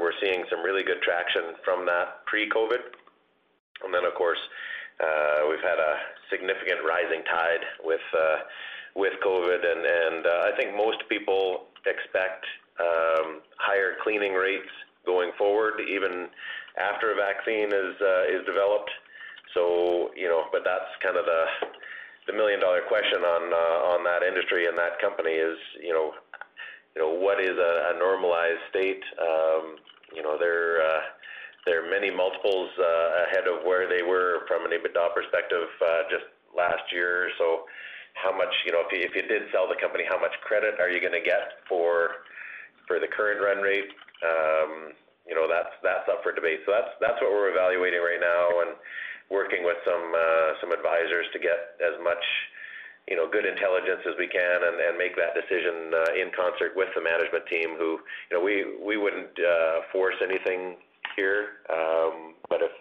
We're 0.00 0.18
seeing 0.20 0.44
some 0.50 0.62
really 0.62 0.82
good 0.82 1.02
traction 1.02 1.54
from 1.64 1.86
that 1.86 2.24
pre-COVID. 2.26 2.82
And 3.84 3.92
then, 3.92 4.04
of 4.04 4.14
course, 4.14 4.38
uh, 5.00 5.44
we've 5.50 5.60
had 5.60 5.78
a 5.78 5.92
significant 6.30 6.80
rising 6.86 7.22
tide 7.24 7.64
with 7.84 8.04
uh, 8.14 8.38
with 8.94 9.12
COVID, 9.24 9.60
and, 9.60 9.82
and 9.84 10.26
uh, 10.26 10.48
I 10.48 10.52
think 10.56 10.74
most 10.76 11.04
people 11.08 11.68
expect 11.84 12.46
um, 12.80 13.42
higher 13.58 13.96
cleaning 14.02 14.32
rates 14.32 14.72
going 15.04 15.30
forward, 15.36 15.80
even 15.80 16.28
after 16.80 17.12
a 17.12 17.14
vaccine 17.14 17.68
is 17.68 17.94
uh, 18.00 18.24
is 18.32 18.44
developed. 18.46 18.90
So 19.54 20.10
you 20.16 20.28
know, 20.28 20.44
but 20.52 20.62
that's 20.64 20.90
kind 21.02 21.16
of 21.16 21.24
the 21.24 21.44
the 22.26 22.32
million 22.32 22.60
dollar 22.60 22.82
question 22.88 23.22
on 23.22 23.52
on 23.52 24.04
that 24.04 24.22
industry 24.26 24.66
and 24.66 24.76
that 24.78 24.98
company 25.00 25.32
is 25.32 25.58
you 25.82 25.92
know 25.92 26.12
you 26.96 27.02
know, 27.02 27.12
what 27.12 27.40
is 27.40 27.52
a, 27.52 27.92
a 27.94 27.98
normalized 27.98 28.64
state? 28.70 29.04
Um, 29.20 29.76
you 30.14 30.22
know, 30.22 30.38
they're 30.40 30.80
uh, 30.80 31.00
they're 31.66 31.90
many 31.90 32.14
multiples 32.14 32.70
uh, 32.78 33.26
ahead 33.26 33.50
of 33.50 33.66
where 33.66 33.90
they 33.90 34.06
were 34.06 34.46
from 34.46 34.64
an 34.64 34.70
EBITDA 34.70 35.12
perspective 35.12 35.66
uh, 35.82 36.06
just 36.08 36.24
last 36.54 36.86
year. 36.94 37.28
So, 37.36 37.66
how 38.14 38.32
much, 38.32 38.54
you 38.64 38.72
know, 38.72 38.80
if 38.80 38.88
you, 38.94 39.04
if 39.04 39.12
you 39.12 39.28
did 39.28 39.50
sell 39.52 39.68
the 39.68 39.76
company, 39.76 40.06
how 40.08 40.16
much 40.16 40.32
credit 40.40 40.80
are 40.80 40.88
you 40.88 41.04
going 41.04 41.12
to 41.12 41.26
get 41.26 41.60
for 41.68 42.24
for 42.88 42.96
the 42.96 43.10
current 43.10 43.42
run 43.42 43.60
rate? 43.60 43.92
Um, 44.24 44.96
you 45.28 45.34
know, 45.34 45.50
that's 45.50 45.74
that's 45.82 46.08
up 46.08 46.22
for 46.22 46.32
debate. 46.32 46.64
So 46.64 46.72
that's 46.72 46.96
that's 47.02 47.18
what 47.20 47.28
we're 47.34 47.52
evaluating 47.52 48.00
right 48.00 48.22
now, 48.22 48.62
and 48.64 48.78
working 49.28 49.66
with 49.66 49.76
some 49.84 50.14
uh, 50.14 50.56
some 50.62 50.70
advisors 50.72 51.26
to 51.34 51.38
get 51.42 51.76
as 51.82 51.98
much 52.00 52.22
you 53.06 53.14
know, 53.14 53.30
good 53.30 53.46
intelligence 53.46 54.02
as 54.02 54.18
we 54.18 54.26
can 54.26 54.66
and, 54.66 54.98
make 54.98 55.14
that 55.14 55.30
decision 55.30 55.94
in 56.18 56.26
concert 56.34 56.74
with 56.74 56.90
the 56.98 57.02
management 57.02 57.46
team 57.46 57.78
who, 57.78 58.02
you 58.26 58.34
know, 58.34 58.42
we, 58.42 58.66
we 58.82 58.98
wouldn't 58.98 59.30
force 59.94 60.18
anything 60.18 60.74
here. 61.16 61.64
Um, 61.72 62.36
but 62.48 62.62
if, 62.62 62.74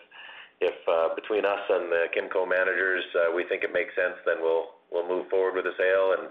if 0.62 0.76
uh, 0.88 1.16
between 1.16 1.44
us 1.46 1.64
and 1.70 1.92
the 1.92 2.06
Kimco 2.12 2.48
managers, 2.48 3.04
uh, 3.16 3.34
we 3.34 3.44
think 3.48 3.64
it 3.64 3.74
makes 3.74 3.96
sense, 3.96 4.16
then 4.26 4.38
we'll, 4.40 4.76
we'll 4.92 5.08
move 5.08 5.28
forward 5.30 5.56
with 5.56 5.66
the 5.66 5.76
sale. 5.80 6.20
And 6.20 6.30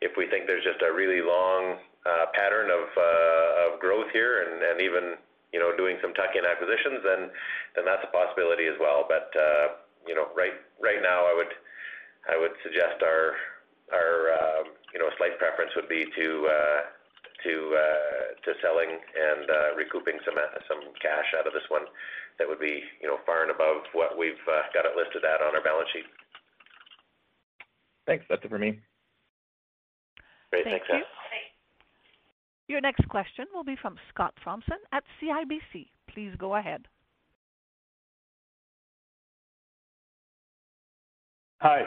if 0.00 0.12
we 0.16 0.28
think 0.28 0.46
there's 0.46 0.64
just 0.64 0.82
a 0.84 0.92
really 0.92 1.24
long 1.24 1.80
uh, 2.04 2.26
pattern 2.32 2.70
of, 2.70 2.86
of 2.94 3.80
growth 3.80 4.12
here 4.12 4.44
and, 4.44 4.62
and 4.62 4.80
even, 4.80 5.16
you 5.52 5.58
know, 5.58 5.74
doing 5.76 5.96
some 6.00 6.14
tuck-in 6.14 6.44
acquisitions, 6.44 7.00
then, 7.02 7.32
then 7.74 7.84
that's 7.84 8.04
a 8.04 8.12
possibility 8.12 8.68
as 8.68 8.76
well. 8.78 9.08
But, 9.08 9.32
you 10.06 10.14
know, 10.14 10.28
right, 10.36 10.54
right 10.78 11.02
now 11.02 11.26
I 11.26 11.34
would, 11.34 11.52
I 12.28 12.36
would 12.38 12.54
suggest 12.62 13.02
our 13.02 13.34
our 13.92 14.34
um, 14.34 14.74
you 14.92 14.98
know 14.98 15.06
slight 15.18 15.38
preference 15.38 15.70
would 15.76 15.88
be 15.88 16.06
to 16.16 16.26
to 17.46 17.54
uh, 17.78 18.24
to 18.42 18.50
selling 18.58 18.90
and 18.90 19.46
uh, 19.46 19.70
recouping 19.78 20.18
some 20.26 20.34
some 20.66 20.82
cash 20.98 21.30
out 21.38 21.46
of 21.46 21.54
this 21.54 21.66
one 21.70 21.86
that 22.38 22.48
would 22.48 22.60
be 22.60 22.82
you 23.00 23.06
know 23.06 23.22
far 23.24 23.46
and 23.46 23.54
above 23.54 23.86
what 23.94 24.18
we've 24.18 24.42
uh, 24.50 24.66
got 24.74 24.84
it 24.84 24.98
listed 24.98 25.22
at 25.22 25.38
on 25.38 25.54
our 25.54 25.62
balance 25.62 25.88
sheet. 25.94 26.10
Thanks. 28.06 28.24
That's 28.28 28.42
it 28.44 28.50
for 28.50 28.58
me. 28.58 28.78
Great. 30.50 30.64
Thank 30.64 30.82
thanks, 30.82 30.86
you. 30.90 31.02
Your 32.68 32.80
next 32.80 33.08
question 33.08 33.46
will 33.54 33.64
be 33.64 33.76
from 33.80 33.96
Scott 34.10 34.34
Thompson 34.42 34.78
at 34.92 35.04
CIBC. 35.22 35.86
Please 36.12 36.32
go 36.38 36.56
ahead. 36.56 36.86
Hi. 41.60 41.82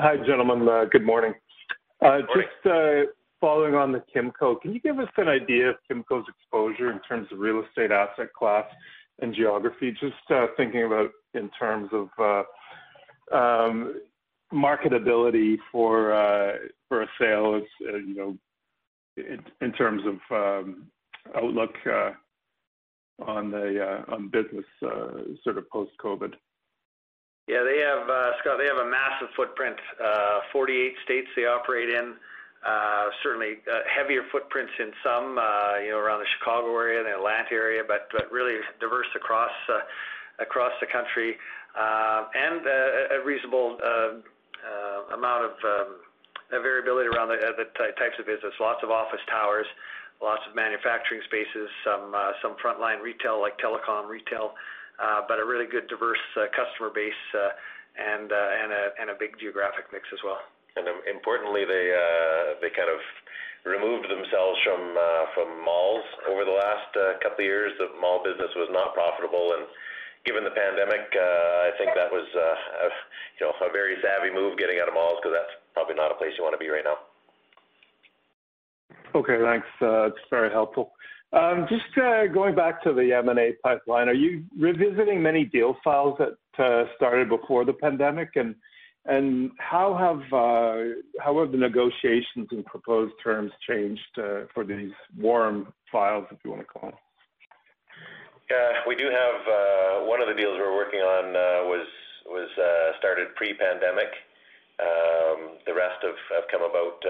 Hi, 0.00 0.16
gentlemen. 0.26 0.68
Uh, 0.68 0.84
good 0.90 1.04
morning. 1.04 1.34
Uh, 2.00 2.18
just 2.34 2.66
uh, 2.66 3.10
following 3.40 3.74
on 3.74 3.92
the 3.92 4.02
Kimco, 4.14 4.60
can 4.60 4.72
you 4.72 4.80
give 4.80 4.98
us 4.98 5.08
an 5.16 5.28
idea 5.28 5.70
of 5.70 5.76
Kimco's 5.90 6.26
exposure 6.28 6.90
in 6.90 7.00
terms 7.00 7.28
of 7.32 7.38
real 7.38 7.62
estate 7.64 7.90
asset 7.90 8.32
class 8.32 8.64
and 9.20 9.34
geography? 9.34 9.92
Just 9.92 10.14
thinking 10.56 10.84
about 10.84 11.10
in 11.34 11.50
terms 11.58 11.90
of 11.92 12.08
um, 13.32 14.00
marketability 14.52 15.58
for 15.70 16.12
a 16.12 16.58
sale, 17.20 17.60
you 17.80 18.14
know, 18.14 18.36
in 19.60 19.72
terms 19.72 20.02
of 20.06 20.64
um, 20.64 20.86
outlook 21.36 21.74
on 23.26 23.50
the 23.50 24.04
on 24.08 24.28
business 24.28 24.64
sort 25.42 25.58
of 25.58 25.68
post-COVID. 25.70 26.34
Yeah, 27.48 27.64
they 27.64 27.80
have, 27.80 28.08
uh, 28.10 28.32
Scott, 28.40 28.58
they 28.60 28.66
have 28.66 28.76
a 28.76 28.90
massive 28.90 29.28
footprint, 29.34 29.76
uh, 30.04 30.40
48 30.52 30.94
states 31.02 31.28
they 31.34 31.46
operate 31.46 31.88
in. 31.88 32.14
Uh, 32.58 33.06
certainly 33.22 33.62
uh, 33.70 33.86
heavier 33.86 34.26
footprints 34.34 34.72
in 34.82 34.90
some, 35.06 35.38
uh, 35.38 35.78
you 35.78 35.94
know, 35.94 35.98
around 35.98 36.18
the 36.18 36.26
Chicago 36.38 36.74
area, 36.74 36.98
the 37.06 37.14
Atlanta 37.14 37.54
area, 37.54 37.82
but, 37.86 38.10
but 38.10 38.26
really 38.34 38.58
diverse 38.80 39.06
across 39.14 39.54
uh, 39.70 39.78
across 40.42 40.72
the 40.82 40.86
country, 40.90 41.38
uh, 41.78 42.26
and 42.34 42.66
uh, 42.66 43.14
a 43.14 43.24
reasonable 43.24 43.78
amount 45.14 45.46
of 45.46 45.54
um, 45.62 46.02
variability 46.50 47.06
around 47.06 47.30
the 47.30 47.38
types 47.78 48.18
of 48.18 48.26
business. 48.26 48.50
Lots 48.58 48.82
of 48.82 48.90
office 48.90 49.22
towers, 49.30 49.66
lots 50.20 50.42
of 50.50 50.54
manufacturing 50.58 51.22
spaces, 51.30 51.70
some 51.86 52.10
some 52.42 52.58
frontline 52.58 52.98
retail 52.98 53.40
like 53.40 53.54
telecom 53.62 54.10
retail, 54.10 54.54
but 55.30 55.38
a 55.38 55.46
really 55.46 55.66
good 55.70 55.86
diverse 55.86 56.22
customer 56.34 56.90
base 56.90 57.22
and 57.94 58.34
and 58.34 59.10
a 59.10 59.16
big 59.18 59.38
geographic 59.38 59.86
mix 59.94 60.10
as 60.12 60.18
well. 60.26 60.42
And 60.78 60.86
importantly, 61.10 61.66
they 61.66 61.90
uh, 61.90 62.62
they 62.62 62.70
kind 62.70 62.88
of 62.88 63.02
removed 63.66 64.06
themselves 64.06 64.58
from 64.62 64.80
uh, 64.94 65.24
from 65.34 65.48
malls 65.64 66.06
over 66.30 66.46
the 66.46 66.54
last 66.54 66.90
uh, 66.94 67.18
couple 67.18 67.42
of 67.42 67.50
years. 67.50 67.74
The 67.78 67.90
mall 67.98 68.22
business 68.22 68.54
was 68.54 68.70
not 68.70 68.94
profitable, 68.94 69.58
and 69.58 69.66
given 70.24 70.46
the 70.46 70.54
pandemic, 70.54 71.10
I 71.10 71.70
think 71.78 71.92
that 71.98 72.10
was 72.10 72.26
you 73.40 73.46
know, 73.46 73.52
a 73.58 73.72
very 73.72 73.96
savvy 74.02 74.30
move 74.30 74.58
getting 74.58 74.78
out 74.78 74.88
of 74.88 74.94
malls 74.94 75.18
because 75.22 75.34
that's 75.34 75.54
probably 75.74 75.94
not 75.94 76.10
a 76.10 76.16
place 76.16 76.32
you 76.38 76.44
wanna 76.44 76.58
be 76.58 76.68
right 76.68 76.84
now. 76.84 76.98
Okay, 79.14 79.38
thanks. 79.40 79.66
It's 79.80 80.26
very 80.30 80.50
helpful. 80.50 80.92
Um, 81.32 81.66
just 81.68 81.84
going 82.34 82.54
back 82.54 82.82
to 82.84 82.92
the 82.92 83.12
M&A 83.12 83.52
pipeline, 83.62 84.08
are 84.08 84.14
you 84.14 84.44
revisiting 84.58 85.22
many 85.22 85.44
deal 85.44 85.76
files 85.84 86.18
that 86.18 86.36
started 86.96 87.28
before 87.28 87.64
the 87.64 87.72
pandemic? 87.72 88.36
And 89.04 89.52
how 89.58 89.94
have 89.96 90.20
uh, 90.32 91.00
how 91.20 91.38
have 91.40 91.52
the 91.52 91.58
negotiations 91.58 92.48
and 92.50 92.64
proposed 92.66 93.14
terms 93.22 93.52
changed 93.68 94.02
uh, 94.18 94.40
for 94.52 94.64
these 94.64 94.90
warm 95.16 95.72
files, 95.90 96.26
if 96.30 96.38
you 96.44 96.50
wanna 96.50 96.64
call 96.64 96.90
them? 96.90 96.98
Yeah. 98.50 98.72
We 98.86 98.96
do 98.96 99.06
have 99.06 99.40
uh, 99.46 100.06
one 100.06 100.20
of 100.20 100.28
the 100.28 100.34
deals 100.34 100.58
we're 100.58 100.74
working 100.74 101.00
on 101.00 101.32
was 101.68 101.86
was 102.26 102.48
started 102.98 103.34
pre-pandemic. 103.36 104.12
Um, 104.80 105.58
the 105.66 105.74
rest 105.74 106.04
have 106.04 106.44
come 106.50 106.62
about 106.62 107.02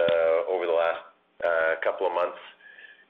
over 0.49 0.67
the 0.67 0.73
last 0.73 1.83
couple 1.83 2.07
of 2.07 2.15
months. 2.15 2.39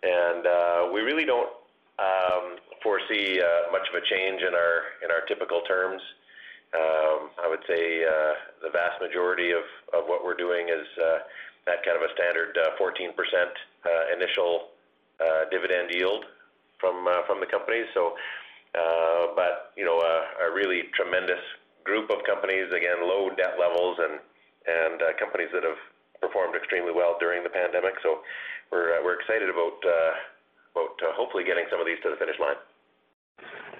And 0.03 0.93
we 0.93 1.01
really 1.03 1.25
don't 1.27 1.51
um, 1.99 2.57
foresee 2.83 3.41
much 3.71 3.87
of 3.93 4.01
a 4.01 4.07
change 4.07 4.41
in 4.41 4.55
our 4.55 4.77
in 5.05 5.11
our 5.11 5.27
typical 5.27 5.61
terms. 5.63 6.01
Um, 6.77 7.33
I 7.41 7.49
would 7.49 7.65
say 7.65 8.05
uh, 8.05 8.35
the 8.61 8.69
vast 8.69 9.01
majority 9.01 9.53
of 9.53 9.65
what 10.05 10.21
we're 10.25 10.37
doing 10.37 10.69
is 10.69 10.85
uh, 11.01 11.25
that 11.65 11.81
kind 11.81 11.97
of 11.97 12.05
a 12.05 12.13
standard 12.13 12.53
uh, 12.61 12.77
14% 12.77 13.17
initial 14.13 14.69
dividend 15.51 15.91
yield 15.91 16.25
from 16.79 17.05
the 17.05 17.49
company. 17.51 17.85
But 18.75 19.73
you 19.77 19.85
know, 19.85 19.97
a 20.01 20.53
really 20.53 20.93
tremendous 20.95 21.41
group 21.85 22.11
of 22.11 22.25
companies, 22.25 22.69
again, 22.69 23.01
low 23.01 23.31
debt 23.31 23.57
levels 23.59 23.97
and 24.01 24.21
companies 25.19 25.49
that 25.55 25.65
have 25.65 25.81
performed 26.21 26.55
extremely 26.55 26.93
well 26.93 27.17
during 27.19 27.43
the 27.43 27.51
pandemic. 27.51 27.95
So 28.03 28.21
we're 28.71 28.93
uh 29.01 29.17
excited 29.21 29.49
about 29.49 29.81
hopefully 31.17 31.45
getting 31.45 31.65
some 31.71 31.81
of 31.81 31.87
these 31.87 31.99
to 32.05 32.11
the 32.11 32.17
finish 32.17 32.39
line. 32.39 32.61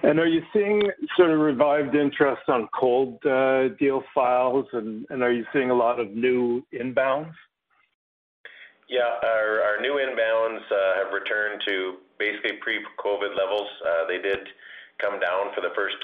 And 0.03 0.19
are 0.19 0.27
you 0.27 0.41
seeing 0.53 0.89
sort 1.17 1.31
of 1.31 1.39
revived 1.39 1.95
interest 1.95 2.43
on 2.47 2.69
cold 2.79 3.23
uh, 3.25 3.69
deal 3.79 4.03
files, 4.15 4.65
and 4.73 5.05
are 5.21 5.31
you 5.31 5.45
seeing 5.51 5.71
a 5.71 5.75
lot 5.75 5.99
of 5.99 6.11
new 6.11 6.63
inbounds? 6.73 7.33
Yeah. 8.87 9.19
Our 9.23 9.79
new 9.81 9.99
inbounds 9.99 10.61
uh, 10.71 11.03
have 11.03 11.13
returned 11.13 11.61
to 11.67 11.97
basically 12.17 12.53
pre-COVID 12.61 13.35
levels. 13.37 13.67
Uh, 13.85 14.07
they 14.07 14.17
did 14.17 14.39
come 14.99 15.19
down 15.19 15.53
for 15.55 15.61
the 15.61 15.71
first 15.75 15.97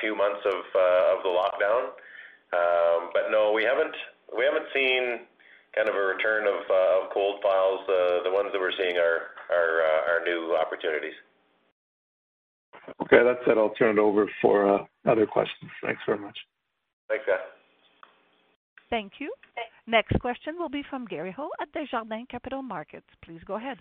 few 0.00 0.16
months 0.16 0.40
of 0.46 1.22
the 1.22 1.28
lockdown. 1.28 1.90
Um 2.52 3.10
but 3.12 3.30
no, 3.30 3.52
we 3.52 3.62
haven't 3.64 3.94
seen 4.72 5.26
kind 5.76 5.88
of 5.88 5.94
a 5.94 6.00
return 6.00 6.46
of 6.46 7.10
cold 7.12 7.40
files. 7.42 7.80
The 7.86 8.32
ones 8.32 8.50
that 8.52 8.60
we're 8.60 8.72
seeing 8.72 8.96
are 8.96 10.24
new 10.24 10.56
opportunities. 10.56 11.14
Okay. 13.02 13.22
That's 13.24 13.40
it. 13.46 13.58
I'll 13.58 13.74
turn 13.74 13.98
it 13.98 14.00
over 14.00 14.30
for 14.42 14.74
uh, 14.74 14.84
other 15.06 15.26
questions. 15.26 15.70
Thanks 15.82 16.00
very 16.06 16.18
much. 16.18 16.38
Thanks, 17.08 17.24
Scott. 17.24 17.40
Thank 18.88 19.12
you. 19.18 19.32
Next 19.86 20.18
question 20.20 20.54
will 20.58 20.68
be 20.68 20.82
from 20.88 21.04
Gary 21.06 21.32
Ho 21.36 21.48
at 21.60 21.72
Desjardins 21.72 22.26
Capital 22.30 22.62
Markets. 22.62 23.06
Please 23.24 23.40
go 23.46 23.54
ahead. 23.54 23.78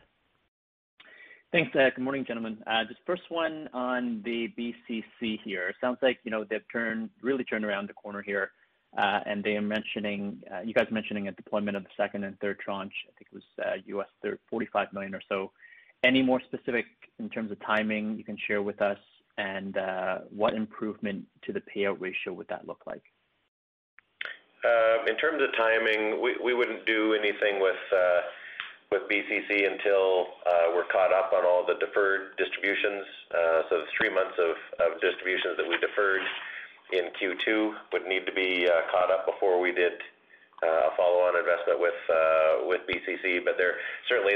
Thanks. 1.52 1.76
Uh, 1.76 1.90
good 1.96 2.04
morning, 2.04 2.26
gentlemen. 2.28 2.60
Uh, 2.68 2.84
just 2.88 3.00
first 3.08 3.24
one 3.30 3.68
on 3.74 4.22
the 4.24 4.50
BCC 4.58 5.40
here. 5.44 5.74
Sounds 5.82 5.98
like, 6.04 6.20
you 6.24 6.30
know, 6.30 6.46
they've 6.48 6.62
really 7.24 7.44
turned 7.44 7.66
around 7.66 7.90
the 7.90 7.94
corner 7.94 8.22
here, 8.22 8.52
and 8.96 9.44
they 9.44 9.56
are 9.58 9.62
mentioning, 9.62 10.44
you 10.64 10.76
guys 10.76 10.86
mentioning 10.92 11.28
a 11.28 11.32
deployment 11.32 11.76
of 11.76 11.84
the 11.84 11.90
second 11.98 12.24
and 12.24 12.40
third 12.40 12.60
tranche. 12.60 12.94
I 13.08 13.12
think 13.18 13.30
it 13.34 14.04
was 14.24 14.38
45 14.50 14.94
million 14.94 15.16
or 15.16 15.22
so. 15.28 15.52
Any 16.04 16.22
more 16.22 16.42
specific 16.42 16.86
in 17.20 17.30
terms 17.30 17.52
of 17.52 17.60
timing 17.66 18.18
you 18.18 18.24
can 18.24 18.38
share 18.48 18.62
with 18.62 18.82
us? 18.82 18.98
And 19.38 19.78
uh, 19.78 20.20
what 20.30 20.54
improvement 20.54 21.26
to 21.44 21.54
the 21.54 21.62
payout 21.62 22.00
ratio 22.00 22.34
would 22.34 22.48
that 22.50 22.68
look 22.68 22.82
like? 22.86 23.04
Um, 24.66 25.08
in 25.08 25.16
terms 25.16 25.42
of 25.42 25.56
timing, 25.56 26.22
we 26.22 26.54
wouldn't 26.54 26.86
do 26.86 27.14
anything 27.14 27.62
with 27.62 27.80
uh, 27.96 28.20
BCC 29.10 29.72
until 29.72 30.28
uh, 30.46 30.76
we're 30.76 30.88
caught 30.92 31.14
up 31.14 31.32
on 31.34 31.46
all 31.46 31.66
the 31.66 31.76
deferred 31.80 32.36
distributions. 32.38 33.06
Uh 33.32 33.62
so 33.70 33.78
the 33.82 33.90
three 33.98 34.10
months 34.10 34.38
of 34.38 34.56
distributions 35.02 35.58
that 35.58 35.68
we 35.68 35.78
deferred 35.78 36.22
in 36.92 37.10
Q2 37.22 37.74
would 37.94 38.06
need 38.08 38.26
to 38.26 38.34
be 38.34 38.68
caught 38.92 39.12
up 39.12 39.26
before 39.26 39.60
we 39.60 39.72
did 39.72 39.94
a 40.64 40.90
follow-on 40.98 41.38
investment 41.38 41.80
with 41.80 42.82
BCC. 42.90 43.46
But 43.46 43.58
certainly 44.08 44.36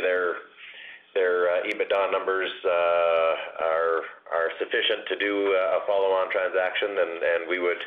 their 1.13 1.49
uh, 1.49 1.69
EBITDA 1.69 2.11
numbers 2.11 2.49
uh, 2.65 3.33
are 3.61 4.01
are 4.33 4.49
sufficient 4.57 5.05
to 5.09 5.15
do 5.21 5.53
a 5.53 5.85
follow-on 5.85 6.29
transaction, 6.33 6.97
and 6.97 7.45
we 7.47 7.59
would 7.59 7.81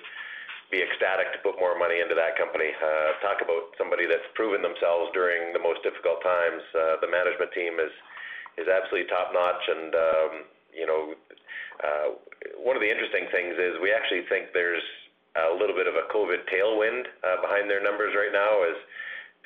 be 0.71 0.83
ecstatic 0.83 1.31
to 1.35 1.39
put 1.43 1.59
more 1.59 1.79
money 1.79 1.99
into 1.99 2.15
that 2.15 2.39
company. 2.39 2.71
Uh, 2.79 3.19
talk 3.23 3.43
about 3.43 3.75
somebody 3.79 4.07
that's 4.07 4.27
proven 4.35 4.63
themselves 4.63 5.11
during 5.15 5.53
the 5.53 5.63
most 5.63 5.83
difficult 5.83 6.23
times. 6.23 6.63
The 6.73 7.11
management 7.11 7.51
team 7.53 7.79
is 7.83 7.91
is 8.57 8.67
absolutely 8.71 9.11
top-notch. 9.11 9.63
And 9.69 9.93
um 9.95 10.33
you 10.77 10.85
know, 10.85 11.17
one 12.61 12.77
of 12.77 12.83
the 12.83 12.91
interesting 12.91 13.27
things 13.33 13.57
is 13.57 13.81
we 13.81 13.93
actually 13.93 14.29
think 14.29 14.53
there's 14.53 14.85
a 15.37 15.53
little 15.57 15.77
bit 15.77 15.89
of 15.89 15.97
a 15.97 16.05
COVID 16.13 16.45
tailwind 16.49 17.09
behind 17.43 17.69
their 17.69 17.83
numbers 17.83 18.15
right 18.15 18.33
now 18.33 18.63
as 18.63 18.77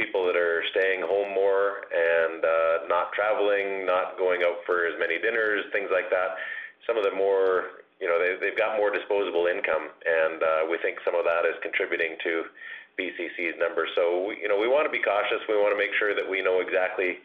people 0.00 0.24
that 0.24 0.36
are 0.36 0.64
staying 0.72 1.04
home 1.04 1.28
more 1.36 1.84
and 1.92 2.40
uh, 2.40 2.88
not 2.88 3.12
traveling, 3.12 3.84
not 3.84 4.16
going 4.16 4.40
out 4.40 4.64
for 4.64 4.88
as 4.88 4.96
many 4.96 5.20
dinners, 5.20 5.68
things 5.76 5.92
like 5.92 6.08
that. 6.08 6.40
Some 6.88 6.96
of 6.96 7.04
the 7.04 7.12
more, 7.12 7.84
you 8.00 8.08
know, 8.08 8.16
they've 8.16 8.56
got 8.56 8.80
more 8.80 8.88
disposable 8.88 9.44
income, 9.44 9.92
and 10.08 10.40
uh, 10.40 10.62
we 10.72 10.80
think 10.80 10.96
some 11.04 11.12
of 11.12 11.28
that 11.28 11.44
is 11.44 11.60
contributing 11.60 12.16
to 12.24 12.48
BCC's 12.96 13.60
numbers. 13.60 13.92
So, 13.94 14.32
you 14.32 14.48
know, 14.48 14.56
we 14.56 14.68
wanna 14.68 14.88
be 14.88 15.04
cautious. 15.04 15.44
We 15.44 15.60
wanna 15.60 15.76
make 15.76 15.92
sure 16.00 16.16
that 16.16 16.24
we 16.24 16.40
know 16.40 16.64
exactly, 16.64 17.20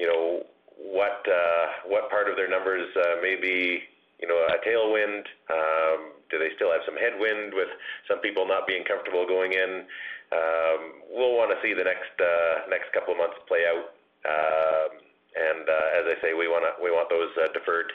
you 0.00 0.08
know, 0.08 0.48
what 0.80 1.20
uh, 1.28 1.90
what 1.90 2.08
part 2.08 2.30
of 2.30 2.36
their 2.36 2.48
numbers 2.48 2.88
may 3.20 3.36
be, 3.36 3.82
you 4.22 4.28
know, 4.28 4.38
a 4.48 4.56
tailwind. 4.64 5.26
Um, 5.50 6.16
do 6.30 6.38
they 6.38 6.54
still 6.56 6.70
have 6.70 6.82
some 6.86 6.96
headwind 6.96 7.52
with 7.52 7.68
some 8.06 8.20
people 8.20 8.46
not 8.46 8.66
being 8.66 8.84
comfortable 8.84 9.26
going 9.26 9.52
in? 9.52 9.84
Um, 10.32 11.02
we'll 11.08 11.36
wanna 11.36 11.56
see 11.62 11.72
the 11.72 11.84
next 11.84 12.14
uh, 12.20 12.68
next 12.68 12.92
couple 12.92 13.12
of 13.14 13.18
months 13.18 13.36
play 13.48 13.64
out. 13.64 13.96
Um, 14.28 14.90
and 15.38 15.64
uh, 15.68 15.98
as 16.00 16.04
I 16.08 16.16
say, 16.20 16.34
we 16.34 16.48
want 16.48 16.66
to 16.66 16.72
we 16.82 16.90
want 16.90 17.08
those 17.08 17.30
uh, 17.38 17.52
deferred 17.52 17.92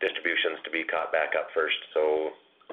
distributions 0.00 0.60
to 0.64 0.70
be 0.70 0.84
caught 0.84 1.12
back 1.12 1.34
up 1.36 1.48
first. 1.52 1.76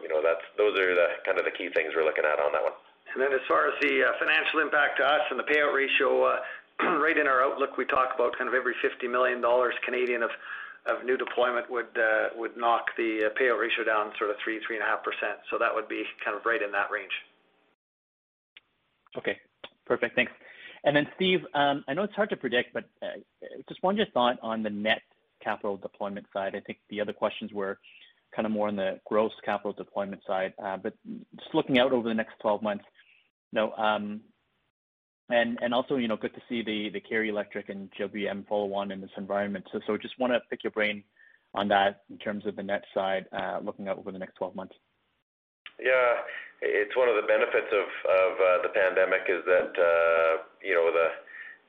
You 0.02 0.08
know, 0.08 0.21
that's 0.24 0.43
those 0.58 0.78
are 0.80 0.95
the 0.95 1.19
kind 1.26 1.38
of 1.38 1.45
the 1.45 1.52
key 1.52 1.69
things 1.76 1.93
we're 1.95 2.06
looking 2.06 2.26
at 2.26 2.39
on 2.39 2.52
that 2.54 2.63
one. 2.63 2.74
And 3.13 3.19
then 3.21 3.34
as 3.34 3.43
far 3.47 3.67
as 3.67 3.76
the 3.82 4.08
financial 4.19 4.63
impact 4.63 4.97
to 4.97 5.06
us 5.06 5.21
and 5.30 5.38
the 5.38 5.43
payout 5.43 5.76
ratio, 5.76 6.39
right 7.04 7.17
in 7.17 7.28
our 7.28 7.43
outlook, 7.43 7.78
we 7.78 7.86
talk 7.86 8.15
about 8.15 8.38
kind 8.38 8.47
of 8.47 8.56
every 8.56 8.74
50 8.82 9.08
million 9.08 9.43
Canadian 9.84 10.21
dollars 10.21 10.36
of 10.88 11.06
new 11.06 11.17
deployment 11.17 11.69
would 11.69 11.93
would 12.36 12.58
knock 12.58 12.89
the 12.97 13.30
payout 13.39 13.60
ratio 13.60 13.84
down 13.84 14.12
sort 14.17 14.30
of 14.30 14.38
three 14.43 14.60
three 14.65 14.78
and 14.78 14.86
a 14.86 14.88
half 14.88 15.04
percent. 15.04 15.38
So 15.50 15.58
that 15.60 15.74
would 15.74 15.88
be 15.88 16.06
kind 16.24 16.36
of 16.36 16.45
right 16.45 16.62
in 16.62 16.71
that 16.71 16.89
range. 16.89 17.13
Okay. 19.17 19.38
Perfect. 19.86 20.15
Thanks. 20.15 20.32
And 20.84 20.95
then 20.95 21.08
Steve, 21.15 21.41
um, 21.54 21.84
I 21.88 21.93
know 21.93 22.04
it's 22.04 22.15
hard 22.15 22.30
to 22.32 22.38
predict, 22.38 22.74
but 22.74 22.86
uh, 23.04 23.19
just 23.69 23.84
one 23.84 23.97
just 23.97 24.12
thought 24.13 24.38
on 24.41 24.63
the 24.63 24.69
net 24.69 25.02
capital 25.43 25.78
deployment 25.78 26.26
side. 26.34 26.56
I 26.56 26.60
think 26.60 26.80
the 26.89 27.02
other 27.02 27.13
questions 27.13 27.52
were 27.54 27.80
kind 28.36 28.45
of 28.45 28.52
more 28.52 28.67
on 28.67 28.76
the 28.76 29.00
gross 29.06 29.32
capital 29.43 29.74
deployment 29.74 30.21
side. 30.26 30.54
Uh, 30.63 30.78
but 30.78 30.93
just 31.38 31.54
looking 31.54 31.78
out 31.78 31.91
over 31.91 32.08
the 32.08 32.15
next 32.15 32.34
12 32.41 32.62
months, 32.62 32.86
you 33.52 33.60
know, 33.60 33.71
um, 33.74 34.21
and 35.30 35.58
and 35.62 35.74
also, 35.74 35.95
you 35.95 36.08
know, 36.08 36.17
good 36.17 36.34
to 36.34 36.41
see 36.50 36.62
the 36.62 36.89
the 36.89 37.00
Carey 37.00 37.30
Electric 37.30 37.69
and 37.69 37.89
GWM 37.97 38.47
follow 38.47 38.74
on 38.74 38.91
in 38.91 39.00
this 39.00 39.12
environment. 39.17 39.65
So 39.71 39.80
so 39.88 39.97
just 39.97 40.19
wanna 40.19 40.39
pick 40.50 40.63
your 40.63 40.71
brain 40.71 41.04
on 41.54 41.67
that 41.69 42.02
in 42.10 42.17
terms 42.17 42.45
of 42.45 42.56
the 42.56 42.63
net 42.63 42.84
side, 42.93 43.28
uh, 43.32 43.60
looking 43.63 43.88
out 43.88 43.97
over 43.97 44.12
the 44.12 44.19
next 44.19 44.36
12 44.36 44.56
months. 44.56 44.76
Yeah. 45.82 46.22
It's 46.62 46.94
one 46.94 47.10
of 47.10 47.17
the 47.17 47.26
benefits 47.26 47.74
of 47.74 47.88
uh, 48.06 48.62
the 48.62 48.70
pandemic 48.70 49.26
is 49.26 49.41
that, 49.50 49.74
uh, 49.74 50.46
you 50.62 50.78
know, 50.78 50.94
the 50.94 51.10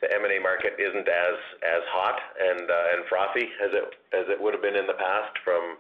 M&A 0.05 0.37
market 0.43 0.77
isn't 0.77 1.09
as 1.09 1.37
as 1.65 1.83
hot 1.89 2.21
uh, 2.37 2.93
and 2.93 3.07
frothy 3.09 3.49
as 3.65 3.73
it 3.73 3.89
as 4.13 4.29
it 4.29 4.37
would 4.37 4.53
have 4.53 4.61
been 4.61 4.77
in 4.77 4.87
the 4.87 4.99
past 5.01 5.33
from 5.41 5.79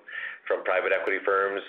from 0.49 0.64
private 0.64 0.97
equity 0.97 1.18
firms, 1.27 1.61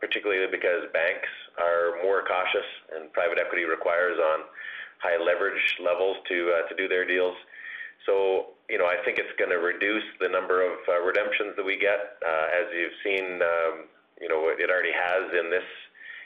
particularly 0.00 0.46
because 0.50 0.88
banks 0.94 1.28
are 1.60 2.00
more 2.02 2.24
cautious 2.24 2.66
and 2.96 3.12
private 3.12 3.38
equity 3.38 3.64
requires 3.64 4.18
on 4.18 4.48
high 5.02 5.18
leverage 5.20 5.60
levels 5.84 6.16
to 6.28 6.64
to 6.70 6.74
do 6.78 6.88
their 6.88 7.04
deals. 7.04 7.36
So, 8.06 8.56
you 8.70 8.78
know, 8.78 8.86
I 8.86 8.96
think 9.04 9.18
it's 9.18 9.34
gonna 9.36 9.58
reduce 9.58 10.06
the 10.18 10.30
number 10.30 10.64
of 10.64 10.80
redemptions 11.04 11.56
that 11.56 11.66
we 11.66 11.76
get. 11.76 12.16
As 12.24 12.72
you've 12.72 12.96
seen, 13.04 13.42
um, 13.42 13.74
you 14.20 14.28
know, 14.28 14.48
it 14.48 14.70
already 14.70 14.94
has 14.94 15.28
in 15.36 15.50
this 15.50 15.66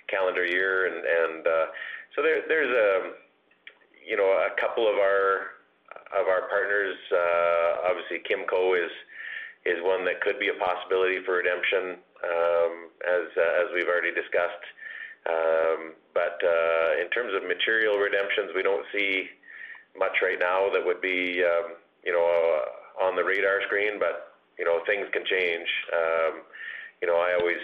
calendar 0.09 0.45
year. 0.45 0.87
And, 0.87 0.97
and 1.05 1.47
uh, 1.47 1.67
so 2.14 2.23
there, 2.23 2.43
there's 2.49 2.71
a 2.71 3.12
you 4.07 4.17
know, 4.17 4.29
a 4.29 4.53
couple 4.61 4.87
of 4.87 4.97
our 4.97 5.57
of 6.12 6.29
our 6.29 6.47
partners, 6.49 6.95
uh, 7.11 7.88
obviously 7.90 8.21
Kimco 8.23 8.77
is 8.77 8.93
is 9.64 9.83
one 9.83 10.05
that 10.05 10.21
could 10.21 10.38
be 10.38 10.49
a 10.49 10.55
possibility 10.61 11.25
for 11.25 11.40
redemption, 11.40 11.97
um, 12.23 12.73
as 13.09 13.25
as 13.33 13.67
we've 13.75 13.88
already 13.88 14.12
discussed. 14.12 14.64
Um, 15.25 15.97
but 16.12 16.37
uh, 16.45 17.01
in 17.01 17.09
terms 17.11 17.33
of 17.35 17.49
material 17.49 17.97
redemptions, 17.97 18.53
we 18.55 18.62
don't 18.62 18.85
see 18.93 19.31
much 19.99 20.21
right 20.23 20.38
now 20.38 20.69
that 20.69 20.85
would 20.85 21.01
be, 21.01 21.43
um, 21.43 21.81
you 22.05 22.12
know, 22.12 22.21
uh, 22.21 23.05
on 23.05 23.17
the 23.17 23.25
radar 23.25 23.62
screen, 23.62 23.99
but, 23.99 24.37
you 24.59 24.67
know, 24.67 24.81
things 24.85 25.09
can 25.12 25.25
change. 25.25 25.67
You 27.01 27.09
know, 27.09 27.17
I 27.17 27.37
always 27.40 27.61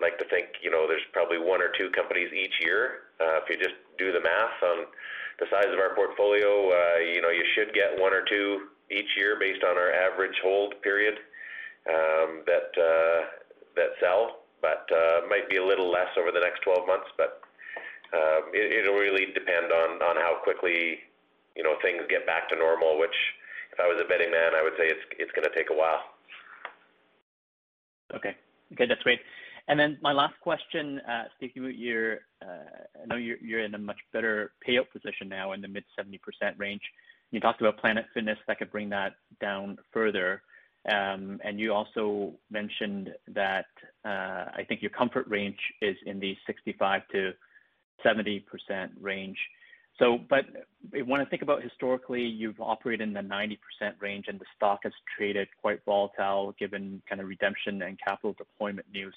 like 0.00 0.18
to 0.18 0.24
think, 0.28 0.48
you 0.62 0.70
know, 0.70 0.86
there's 0.88 1.04
probably 1.12 1.38
one 1.38 1.60
or 1.60 1.68
two 1.76 1.90
companies 1.90 2.32
each 2.32 2.54
year. 2.60 3.12
Uh, 3.20 3.40
if 3.42 3.50
you 3.50 3.56
just 3.56 3.76
do 3.98 4.12
the 4.12 4.20
math 4.20 4.56
on 4.62 4.86
the 5.38 5.46
size 5.50 5.68
of 5.72 5.78
our 5.78 5.94
portfolio, 5.94 6.70
uh, 6.72 6.98
you 6.98 7.20
know, 7.20 7.30
you 7.30 7.44
should 7.54 7.74
get 7.74 7.98
one 7.98 8.12
or 8.12 8.24
two 8.24 8.72
each 8.90 9.08
year 9.16 9.36
based 9.38 9.64
on 9.64 9.76
our 9.76 9.92
average 9.92 10.36
hold 10.42 10.74
period, 10.82 11.14
um, 11.88 12.42
that 12.46 12.70
uh, 12.76 13.18
that 13.76 13.96
sell. 14.00 14.44
But 14.60 14.86
uh, 14.94 15.26
might 15.28 15.50
be 15.50 15.56
a 15.56 15.64
little 15.64 15.90
less 15.90 16.10
over 16.16 16.30
the 16.30 16.38
next 16.38 16.62
12 16.62 16.86
months. 16.86 17.10
But 17.18 17.42
um, 18.14 18.54
it'll 18.54 18.94
really 18.94 19.32
depend 19.34 19.72
on 19.72 20.00
on 20.02 20.16
how 20.16 20.38
quickly, 20.42 21.00
you 21.56 21.62
know, 21.62 21.76
things 21.82 22.02
get 22.08 22.26
back 22.26 22.48
to 22.50 22.56
normal, 22.56 22.98
which 22.98 23.16
if 23.72 23.80
I 23.80 23.88
was 23.88 24.00
a 24.00 24.08
betting 24.08 24.30
man, 24.30 24.54
I 24.54 24.62
would 24.62 24.74
say 24.78 24.86
it's 24.86 25.04
it's 25.18 25.32
gonna 25.32 25.52
take 25.54 25.70
a 25.70 25.76
while. 25.76 26.14
Okay. 28.14 28.36
Okay, 28.72 28.86
that's 28.86 29.02
great. 29.02 29.20
And 29.68 29.78
then 29.78 29.98
my 30.02 30.12
last 30.12 30.34
question, 30.40 31.00
uh, 31.00 31.24
Steve, 31.36 31.52
you're, 31.54 32.20
uh, 32.42 32.64
I 33.02 33.06
know 33.06 33.16
you're 33.16 33.60
in 33.64 33.74
a 33.74 33.78
much 33.78 33.98
better 34.12 34.52
payout 34.66 34.90
position 34.90 35.28
now 35.28 35.52
in 35.52 35.60
the 35.60 35.68
mid-70% 35.68 36.18
range. 36.58 36.82
You 37.30 37.40
talked 37.40 37.60
about 37.60 37.78
Planet 37.78 38.06
Fitness 38.12 38.38
that 38.46 38.58
could 38.58 38.72
bring 38.72 38.90
that 38.90 39.14
down 39.40 39.78
further. 39.92 40.42
Um 40.90 41.40
and 41.44 41.60
you 41.60 41.72
also 41.72 42.34
mentioned 42.50 43.14
that 43.28 43.66
uh, 44.04 44.50
I 44.52 44.64
think 44.66 44.82
your 44.82 44.90
comfort 44.90 45.28
range 45.28 45.60
is 45.80 45.96
in 46.06 46.18
the 46.18 46.36
65%-70% 46.48 47.34
range. 49.00 49.38
So, 49.98 50.18
but 50.28 50.46
when 51.04 51.20
I 51.20 51.24
think 51.24 51.42
about 51.42 51.62
historically, 51.62 52.22
you've 52.22 52.60
operated 52.60 53.06
in 53.06 53.14
the 53.14 53.20
90% 53.20 53.58
range, 54.00 54.24
and 54.28 54.40
the 54.40 54.46
stock 54.56 54.80
has 54.84 54.92
traded 55.16 55.48
quite 55.60 55.80
volatile 55.84 56.54
given 56.58 57.02
kind 57.08 57.20
of 57.20 57.28
redemption 57.28 57.82
and 57.82 57.98
capital 58.04 58.34
deployment 58.36 58.86
news. 58.92 59.14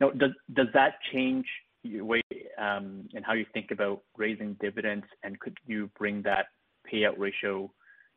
Now, 0.00 0.10
does 0.10 0.32
does 0.52 0.68
that 0.74 0.94
change 1.12 1.46
your 1.82 2.04
way 2.04 2.22
um, 2.58 3.08
in 3.14 3.22
how 3.22 3.32
you 3.34 3.46
think 3.52 3.70
about 3.70 4.02
raising 4.16 4.54
dividends? 4.60 5.06
And 5.22 5.38
could 5.40 5.56
you 5.66 5.90
bring 5.98 6.22
that 6.22 6.46
payout 6.92 7.18
ratio 7.18 7.70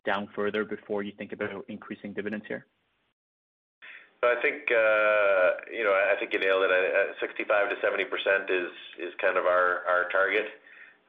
down 0.05 0.27
further 0.35 0.65
before 0.65 1.03
you 1.03 1.11
think 1.17 1.31
about 1.31 1.65
increasing 1.67 2.13
dividends 2.13 2.45
here? 2.47 2.65
I 4.21 4.35
think 4.41 4.67
uh, 4.67 5.71
you 5.71 5.83
know, 5.83 5.95
I 5.95 6.15
think 6.19 6.33
you 6.33 6.39
nailed 6.39 6.63
it. 6.63 7.15
65 7.21 7.69
to 7.69 7.75
70 7.81 8.05
percent 8.05 8.49
is 8.49 8.71
is 8.99 9.13
kind 9.21 9.37
of 9.37 9.45
our 9.45 9.85
our 9.87 10.09
target. 10.11 10.47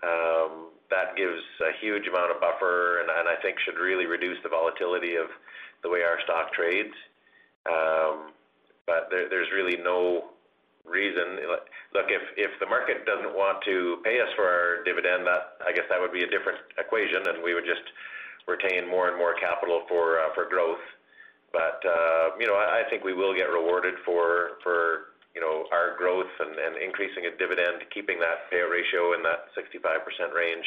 Um, 0.02 0.70
that 0.90 1.14
gives 1.16 1.42
a 1.62 1.70
huge 1.80 2.06
amount 2.06 2.34
of 2.34 2.40
buffer 2.40 3.00
and 3.00 3.10
I 3.10 3.36
think 3.42 3.58
should 3.60 3.78
really 3.78 4.06
reduce 4.06 4.38
the 4.42 4.48
volatility 4.48 5.14
of 5.14 5.26
the 5.82 5.88
way 5.88 6.02
our 6.02 6.18
stock 6.24 6.52
trades. 6.52 6.94
Um, 7.70 8.32
but 8.86 9.06
there's 9.10 9.48
really 9.54 9.78
no 9.78 10.34
reason. 10.84 11.38
Look, 11.92 12.08
if 12.10 12.52
the 12.60 12.66
market 12.66 13.04
doesn't 13.06 13.34
want 13.34 13.62
to 13.64 13.98
pay 14.04 14.20
us 14.20 14.28
for 14.36 14.44
our 14.44 14.84
dividend, 14.84 15.26
that 15.26 15.60
I 15.66 15.72
guess 15.72 15.84
that 15.90 16.00
would 16.00 16.12
be 16.12 16.24
a 16.24 16.30
different 16.30 16.58
equation, 16.78 17.26
and 17.26 17.42
we 17.42 17.54
would 17.54 17.66
just 17.66 17.84
retain 18.48 18.88
more 18.88 19.08
and 19.08 19.16
more 19.16 19.34
capital 19.34 19.82
for 19.88 20.18
for 20.34 20.48
growth. 20.48 20.82
But 21.52 21.82
uh, 21.84 22.38
you 22.38 22.46
know, 22.46 22.54
I 22.56 22.82
think 22.88 23.04
we 23.04 23.12
will 23.12 23.34
get 23.34 23.50
rewarded 23.50 23.94
for 24.04 24.60
for, 24.62 25.14
you 25.34 25.40
know, 25.40 25.66
our 25.72 25.96
growth 25.98 26.30
and 26.38 26.76
increasing 26.78 27.26
a 27.26 27.36
dividend, 27.36 27.84
keeping 27.92 28.18
that 28.20 28.50
payout 28.50 28.70
ratio 28.70 29.14
in 29.14 29.22
that 29.22 29.50
65% 29.58 30.34
range. 30.34 30.66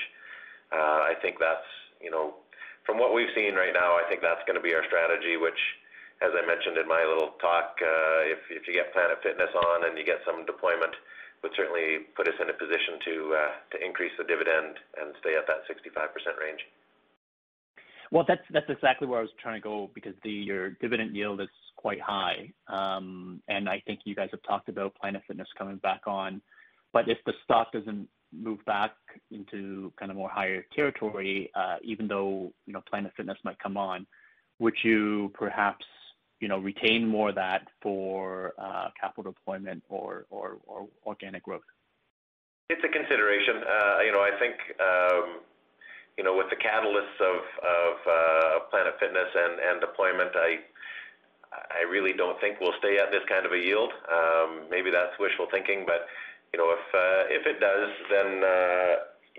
I 0.72 1.14
think 1.22 1.38
that's 1.40 1.68
you 2.02 2.12
know. 2.12 2.36
From 2.84 3.00
what 3.00 3.16
we've 3.16 3.32
seen 3.34 3.56
right 3.56 3.72
now, 3.72 3.96
I 3.96 4.04
think 4.10 4.20
that's 4.20 4.44
gonna 4.46 4.60
be 4.60 4.76
our 4.76 4.84
strategy, 4.92 5.38
which 5.38 5.56
as 6.24 6.32
I 6.32 6.42
mentioned 6.48 6.78
in 6.80 6.88
my 6.88 7.04
little 7.04 7.36
talk, 7.44 7.76
uh, 7.84 8.24
if 8.32 8.64
you 8.68 8.74
get 8.74 8.94
Planet 8.94 9.20
Fitness 9.22 9.52
on 9.54 9.86
and 9.86 9.98
you 9.98 10.06
get 10.06 10.24
some 10.26 10.46
deployment, 10.46 10.96
would 11.44 11.52
certainly 11.56 12.08
put 12.16 12.28
us 12.28 12.40
in 12.40 12.50
a 12.50 12.56
position 12.56 12.96
to 13.04 13.14
uh, 13.36 13.86
increase 13.86 14.16
the 14.18 14.24
dividend 14.24 14.80
and 15.00 15.12
stay 15.20 15.36
at 15.36 15.46
that 15.48 15.68
65% 15.68 16.40
range. 16.40 16.64
Well, 18.12 18.26
that's 18.28 18.70
exactly 18.70 19.08
where 19.08 19.20
I 19.20 19.24
was 19.24 19.32
trying 19.42 19.60
to 19.60 19.64
go 19.64 19.90
because 19.94 20.14
your 20.24 20.72
dividend 20.80 21.16
yield 21.16 21.42
is 21.42 21.50
quite 21.76 22.00
high. 22.00 22.54
Um, 22.68 23.42
and 23.48 23.68
I 23.68 23.82
think 23.86 24.02
you 24.06 24.16
guys 24.16 24.30
have 24.32 24.44
talked 24.44 24.70
about 24.70 24.96
Planet 24.96 25.24
Fitness 25.28 25.48
coming 25.58 25.78
back 25.78 26.02
on. 26.06 26.42
But 26.94 27.10
If 27.10 27.18
the 27.26 27.34
stock 27.44 27.72
doesn't 27.72 28.08
move 28.32 28.64
back 28.66 28.92
into 29.32 29.92
kind 30.00 30.12
of 30.12 30.18
more 30.18 30.30
higher 30.30 30.64
territory, 30.76 31.52
uh, 31.56 31.78
even 31.84 32.08
though, 32.08 32.54
you 32.68 32.74
know, 32.74 32.84
Planet 32.88 33.12
Fitness 33.18 33.38
might 33.44 33.58
come 33.58 33.78
on, 33.78 34.06
would 34.60 34.76
you 34.84 35.32
perhaps, 35.34 35.86
you 36.44 36.50
know, 36.50 36.60
retain 36.60 37.08
more 37.08 37.30
of 37.30 37.36
that 37.36 37.64
for 37.82 38.52
uh, 38.60 38.90
capital 39.00 39.32
deployment 39.32 39.82
or 39.88 40.26
organic 41.06 41.42
growth? 41.48 41.64
It's 42.70 42.84
a 42.84 42.92
consideration. 42.92 43.64
Uh, 43.64 44.00
you 44.06 44.12
know, 44.12 44.20
I 44.20 44.34
think, 44.42 44.56
um, 44.92 45.28
you 46.18 46.24
know, 46.26 46.36
with 46.36 46.50
the 46.50 46.60
catalysts 46.60 47.20
of 47.24 47.96
uh, 48.04 48.60
Planet 48.70 48.96
Fitness 49.00 49.32
and 49.40 49.80
deployment, 49.80 50.36
I 50.36 51.82
really 51.90 52.12
don't 52.12 52.38
think 52.42 52.60
we'll 52.60 52.76
stay 52.80 52.98
at 53.00 53.10
this 53.16 53.24
kind 53.30 53.46
of 53.46 53.54
a 53.54 53.58
yield. 53.58 53.94
Um, 54.12 54.68
maybe 54.70 54.92
that's 54.92 55.16
wishful 55.20 55.48
thinking, 55.50 55.86
but, 55.88 56.02
you 56.52 56.60
know, 56.60 56.76
if 56.76 57.44
it 57.48 57.62
does, 57.62 57.90
then, 58.12 58.44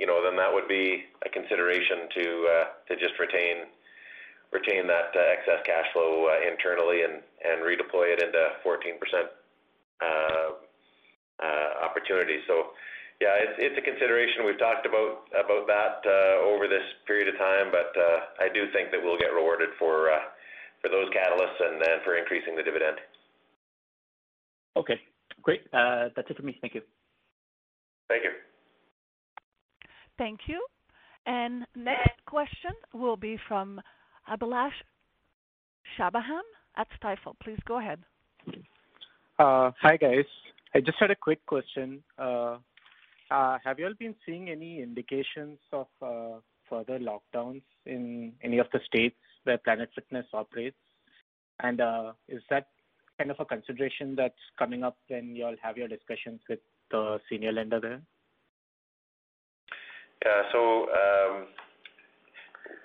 you 0.00 0.06
know, 0.06 0.24
then 0.24 0.36
that 0.36 0.50
would 0.50 0.68
be 0.68 1.04
a 1.26 1.28
consideration 1.28 2.08
to 2.16 2.96
just 2.98 3.18
retain 3.20 3.68
that 4.52 5.10
uh, 5.14 5.32
excess 5.32 5.60
cash 5.64 5.86
flow 5.92 6.28
uh, 6.28 6.38
internally 6.50 7.02
and 7.02 7.22
redeploy 7.62 8.12
it 8.12 8.22
into 8.22 8.38
14% 8.64 9.00
uh, 10.02 11.84
opportunity. 11.84 12.38
So 12.46 12.72
yeah, 13.20 13.38
it's 13.58 13.78
a 13.78 13.82
consideration. 13.82 14.44
We've 14.44 14.58
talked 14.58 14.86
about 14.86 15.30
that 15.32 16.06
over 16.42 16.66
this 16.68 16.84
period 17.06 17.28
of 17.28 17.38
time, 17.38 17.70
but 17.70 17.94
I 18.40 18.48
do 18.52 18.66
think 18.72 18.90
that 18.90 19.00
we'll 19.02 19.18
get 19.18 19.32
rewarded 19.32 19.70
for 19.78 20.10
those 20.82 21.08
catalysts 21.10 21.60
and 21.60 21.80
then 21.80 22.02
for 22.04 22.16
increasing 22.16 22.56
the 22.56 22.62
dividend. 22.62 22.98
Okay, 24.76 25.00
great. 25.42 25.62
That's 25.72 26.28
it 26.28 26.36
for 26.36 26.42
me. 26.42 26.58
Thank 26.60 26.74
you. 26.74 26.82
Thank 28.08 28.24
you. 28.24 28.30
Thank 30.18 30.40
you. 30.46 30.64
And 31.26 31.64
next 31.74 32.24
question 32.26 32.72
will 32.92 33.16
be 33.16 33.38
from 33.48 33.80
Abhilash 34.28 34.72
Mohapatra 35.98 36.40
at 36.76 36.86
Stifel. 37.00 37.34
Please 37.42 37.58
go 37.66 37.78
ahead. 37.78 38.00
Uh, 39.38 39.70
hi, 39.80 39.96
guys. 39.96 40.24
I 40.74 40.80
just 40.80 40.98
had 40.98 41.10
a 41.10 41.16
quick 41.16 41.44
question. 41.46 42.02
Uh, 42.18 42.58
uh, 43.30 43.58
have 43.64 43.78
you 43.78 43.86
all 43.86 43.94
been 43.98 44.14
seeing 44.26 44.50
any 44.50 44.82
indications 44.82 45.58
of 45.72 45.86
further 46.68 46.98
lockdowns 46.98 47.62
in 47.86 48.32
any 48.42 48.58
of 48.58 48.66
the 48.72 48.80
states 48.86 49.16
where 49.44 49.58
Planet 49.58 49.90
Fitness 49.94 50.26
operates? 50.32 50.76
And 51.60 51.80
is 52.28 52.42
that 52.50 52.68
kind 53.18 53.30
of 53.30 53.36
a 53.38 53.44
consideration 53.44 54.14
that's 54.16 54.34
coming 54.58 54.82
up 54.82 54.96
when 55.08 55.36
you 55.36 55.44
all 55.44 55.56
have 55.62 55.76
your 55.76 55.88
discussions 55.88 56.40
with 56.48 56.58
the 56.90 57.20
senior 57.30 57.52
lender 57.52 57.80
there? 57.80 58.02
Yeah. 60.24 60.42
Um, 60.54 61.46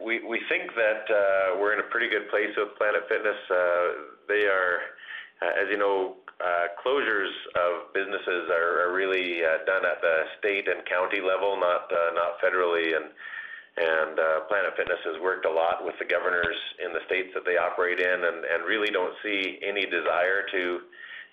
We 0.04 0.40
think 0.48 0.72
that 0.76 1.04
uh, 1.12 1.60
we're 1.60 1.74
in 1.74 1.80
a 1.80 1.90
pretty 1.92 2.10
good 2.10 2.30
place 2.30 2.56
with 2.56 2.76
Planet 2.78 3.04
Fitness. 3.10 3.38
Uh, 3.52 3.88
they 4.28 4.48
are, 4.48 4.80
uh, 5.42 5.62
as 5.62 5.68
you 5.70 5.78
know, 5.78 6.16
closures 6.86 7.32
of 7.56 7.94
businesses 7.94 8.50
are 8.50 8.94
really 8.94 9.42
done 9.68 9.84
at 9.84 10.00
the 10.02 10.24
state 10.40 10.68
and 10.68 10.86
county 10.88 11.20
level, 11.20 11.60
not 11.60 11.92
not 12.16 12.40
federally. 12.40 12.96
And 12.96 13.12
and 13.78 14.16
Planet 14.48 14.74
Fitness 14.78 15.00
has 15.04 15.22
worked 15.22 15.46
a 15.46 15.52
lot 15.52 15.84
with 15.86 15.96
the 16.00 16.06
governors 16.06 16.58
in 16.84 16.94
the 16.94 17.04
states 17.06 17.30
that 17.34 17.46
they 17.46 17.58
operate 17.58 18.00
in 18.00 18.24
and 18.24 18.64
really 18.66 18.92
don't 18.92 19.14
see 19.24 19.60
any 19.62 19.86
desire 19.86 20.48
to 20.52 20.80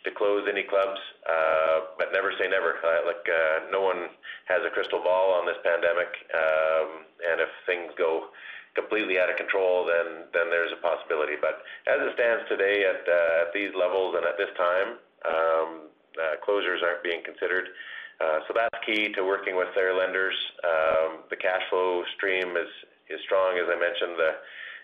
to 0.04 0.10
close 0.10 0.46
any 0.50 0.62
clubs. 0.62 1.00
Uh, 1.26 1.94
but 1.98 2.12
never 2.12 2.32
say 2.38 2.48
never. 2.48 2.78
Like, 3.06 3.26
no 3.70 3.82
one 3.82 4.10
has 4.46 4.62
a 4.66 4.70
crystal 4.70 5.02
ball 5.02 5.34
on 5.34 5.46
this 5.46 5.58
pandemic. 5.62 6.10
Um, 6.34 7.06
and 7.26 7.40
if 7.40 7.50
things 7.66 7.90
go 7.98 8.30
completely 8.76 9.18
out 9.18 9.32
of 9.32 9.36
control, 9.36 9.88
then 9.88 10.28
then 10.36 10.52
there's 10.52 10.70
a 10.70 10.80
possibility. 10.84 11.34
But 11.40 11.64
as 11.88 11.98
it 11.98 12.14
stands 12.14 12.44
today 12.48 12.84
at 12.84 13.02
uh, 13.08 13.48
at 13.48 13.50
these 13.56 13.72
levels 13.74 14.14
and 14.14 14.24
at 14.28 14.36
this 14.36 14.52
time, 14.54 14.88
um, 15.24 15.68
uh, 16.14 16.36
closures 16.44 16.84
aren't 16.84 17.02
being 17.02 17.24
considered. 17.24 17.72
Uh, 18.20 18.40
so 18.48 18.54
that's 18.54 18.76
key 18.86 19.12
to 19.12 19.24
working 19.24 19.56
with 19.56 19.68
their 19.74 19.92
lenders. 19.92 20.36
Um, 20.64 21.24
the 21.28 21.36
cash 21.36 21.64
flow 21.68 22.04
stream 22.16 22.56
is 22.56 22.70
is 23.08 23.20
strong. 23.24 23.58
As 23.58 23.66
I 23.66 23.80
mentioned, 23.80 24.20
the 24.20 24.32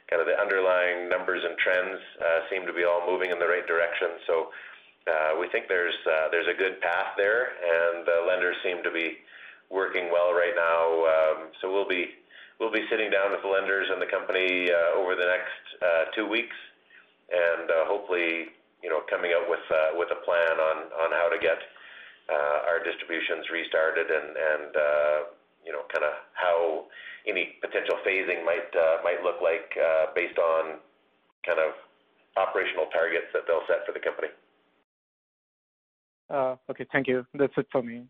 kind 0.09 0.21
of 0.21 0.27
the 0.27 0.37
underlying 0.41 1.09
numbers 1.09 1.45
and 1.45 1.57
trends 1.59 2.01
seem 2.51 2.67
to 2.67 2.73
be 2.73 2.85
all 2.85 3.07
moving 3.07 3.31
in 3.31 3.39
the 3.39 3.49
right 3.49 3.67
direction. 3.67 4.19
So 4.27 4.51
uh, 5.07 5.39
we 5.39 5.49
think 5.49 5.69
there's 5.69 5.97
there's 6.33 6.49
a 6.49 6.57
good 6.59 6.81
path 6.81 7.15
there, 7.17 7.55
and 7.61 8.05
the 8.05 8.25
lenders 8.27 8.57
seem 8.65 8.83
to 8.83 8.91
be 8.91 9.21
working 9.71 10.13
well 10.13 10.33
right 10.33 10.53
now. 10.55 10.85
Um, 11.09 11.39
so 11.61 11.73
we'll 11.73 11.89
be 11.89 12.13
sitting 12.91 13.11
down 13.11 13.35
with 13.35 13.43
the 13.43 13.51
lenders 13.51 13.91
and 13.91 13.99
the 13.99 14.07
company 14.07 14.71
uh, 14.71 14.95
over 14.95 15.19
the 15.19 15.27
next 15.27 15.65
uh, 15.83 16.05
two 16.15 16.29
weeks 16.29 16.55
and 17.33 17.67
uh, 17.67 17.91
hopefully, 17.91 18.55
you 18.83 18.91
know, 18.91 19.03
coming 19.11 19.35
up 19.35 19.51
with 19.51 19.65
with 19.99 20.09
a 20.15 20.21
plan 20.23 20.55
on 20.61 20.77
on 21.03 21.11
how 21.11 21.27
to 21.27 21.39
get 21.43 21.59
our 22.31 22.79
distributions 22.85 23.51
restarted 23.51 24.07
and 24.07 24.37
and 24.37 24.71
you 25.67 25.73
know, 25.73 25.83
kinda 25.91 26.11
how 26.35 26.87
any 27.27 27.59
potential 27.61 27.99
phasing 28.07 28.45
might 28.45 29.23
look 29.25 29.43
like 29.43 29.75
based 30.15 30.39
on 30.39 30.79
kind 31.47 31.59
of 31.59 31.75
operational 32.37 32.87
targets 32.93 33.27
that 33.33 33.43
they'll 33.47 33.67
set 33.67 33.87
for 33.87 33.93
the 33.93 34.01
company. 34.01 34.29
Okay. 36.71 36.87
Thank 36.93 37.09
you. 37.09 37.27
That's 37.35 37.53
it 37.57 37.67
for 37.71 37.83
me. 37.83 38.07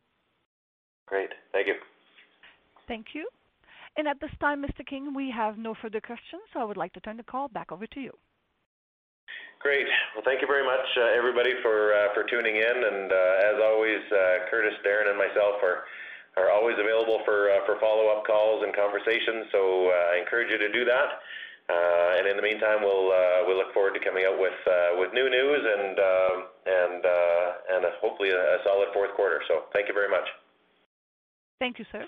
Great. 1.07 1.31
Thank 1.53 1.67
you. 1.67 1.75
Thank 2.87 3.07
you. 3.15 3.29
And 3.97 4.09
at 4.09 4.21
this 4.21 4.33
time, 4.41 4.65
Mr. 4.65 4.87
King, 4.87 5.13
we 5.15 5.31
have 5.31 5.59
no 5.59 5.75
further 5.81 6.01
questions, 6.01 6.43
so 6.53 6.61
I 6.61 6.65
would 6.65 6.77
like 6.77 6.93
to 6.95 7.01
turn 7.01 7.19
the 7.19 7.29
call 7.29 7.49
back 7.49 7.73
over 7.73 7.87
to 7.87 8.01
you. 8.01 8.13
Great. 9.61 9.87
Well, 10.15 10.25
thank 10.25 10.41
you 10.41 10.49
very 10.49 10.65
much, 10.65 10.83
uh, 10.97 11.15
everybody 11.15 11.53
uh, 11.53 12.11
for 12.15 12.25
tuning 12.29 12.57
in. 12.57 12.77
And 12.83 13.13
uh, 13.13 13.49
as 13.53 13.57
always, 13.63 14.03
Curtis, 14.51 14.75
Darren, 14.83 15.09
and 15.09 15.19
myself 15.19 15.61
are 15.63 16.51
always 16.51 16.75
available 16.81 17.21
for 17.25 17.53
follow-up 17.79 18.25
calls 18.25 18.65
and 18.65 18.75
conversations. 18.75 19.47
So 19.53 19.93
I 19.93 20.19
encourage 20.19 20.51
you 20.51 20.59
to 20.59 20.73
do 20.73 20.85
that. 20.85 21.09
Uh 21.71 22.19
and 22.19 22.27
in 22.27 22.37
the 22.37 22.43
meantime, 22.43 22.83
we'll 22.83 23.57
look 23.57 23.73
forward 23.73 23.95
to 23.95 24.03
coming 24.03 24.25
out 24.27 24.35
with 24.37 25.11
new 25.15 25.31
news 25.31 25.63
and 25.63 25.99
um, 26.01 26.53
hopefully 28.03 28.31
a 28.31 28.59
solid 28.65 28.89
fourth 28.93 29.15
quarter. 29.15 29.41
So 29.49 29.65
thank 29.73 29.89
you 29.89 29.95
very 29.95 30.11
much. 30.11 30.27
Thank 31.59 31.79
you, 31.79 31.85
sir. 31.93 32.05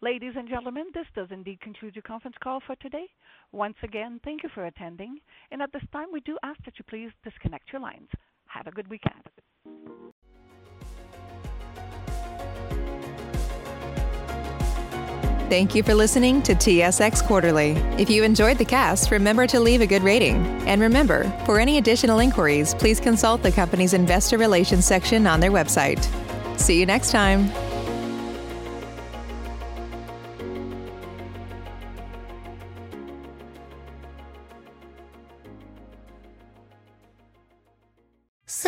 Ladies 0.00 0.34
and 0.36 0.48
gentlemen, 0.48 0.84
this 0.94 1.06
does 1.16 1.26
indeed 1.32 1.60
conclude 1.60 1.96
your 1.96 2.04
conference 2.04 2.36
call 2.40 2.60
for 2.64 2.76
today. 2.76 3.06
Once 3.50 3.74
again, 3.82 4.20
thank 4.24 4.44
you 4.44 4.48
for 4.54 4.66
attending. 4.66 5.18
And 5.50 5.60
at 5.60 5.72
this 5.72 5.82
time, 5.92 6.06
we 6.12 6.20
do 6.20 6.38
ask 6.44 6.62
that 6.64 6.74
you 6.78 6.84
please 6.88 7.10
disconnect 7.24 7.72
your 7.72 7.82
lines. 7.82 8.08
Have 8.46 8.68
a 8.68 8.70
good 8.70 8.88
weekend. 8.88 9.22
Thank 15.48 15.74
you 15.74 15.82
for 15.82 15.94
listening 15.94 16.42
to 16.42 16.54
TSX 16.54 17.24
Quarterly. 17.24 17.70
If 17.98 18.08
you 18.08 18.22
enjoyed 18.22 18.58
the 18.58 18.64
cast, 18.64 19.10
remember 19.10 19.48
to 19.48 19.58
leave 19.58 19.80
a 19.80 19.86
good 19.86 20.02
rating. 20.02 20.36
And 20.68 20.80
remember, 20.80 21.24
for 21.44 21.58
any 21.58 21.78
additional 21.78 22.20
inquiries, 22.20 22.72
please 22.74 23.00
consult 23.00 23.42
the 23.42 23.50
company's 23.50 23.94
investor 23.94 24.38
relations 24.38 24.84
section 24.84 25.26
on 25.26 25.40
their 25.40 25.50
website. 25.50 26.04
See 26.56 26.78
you 26.78 26.86
next 26.86 27.10
time. 27.10 27.50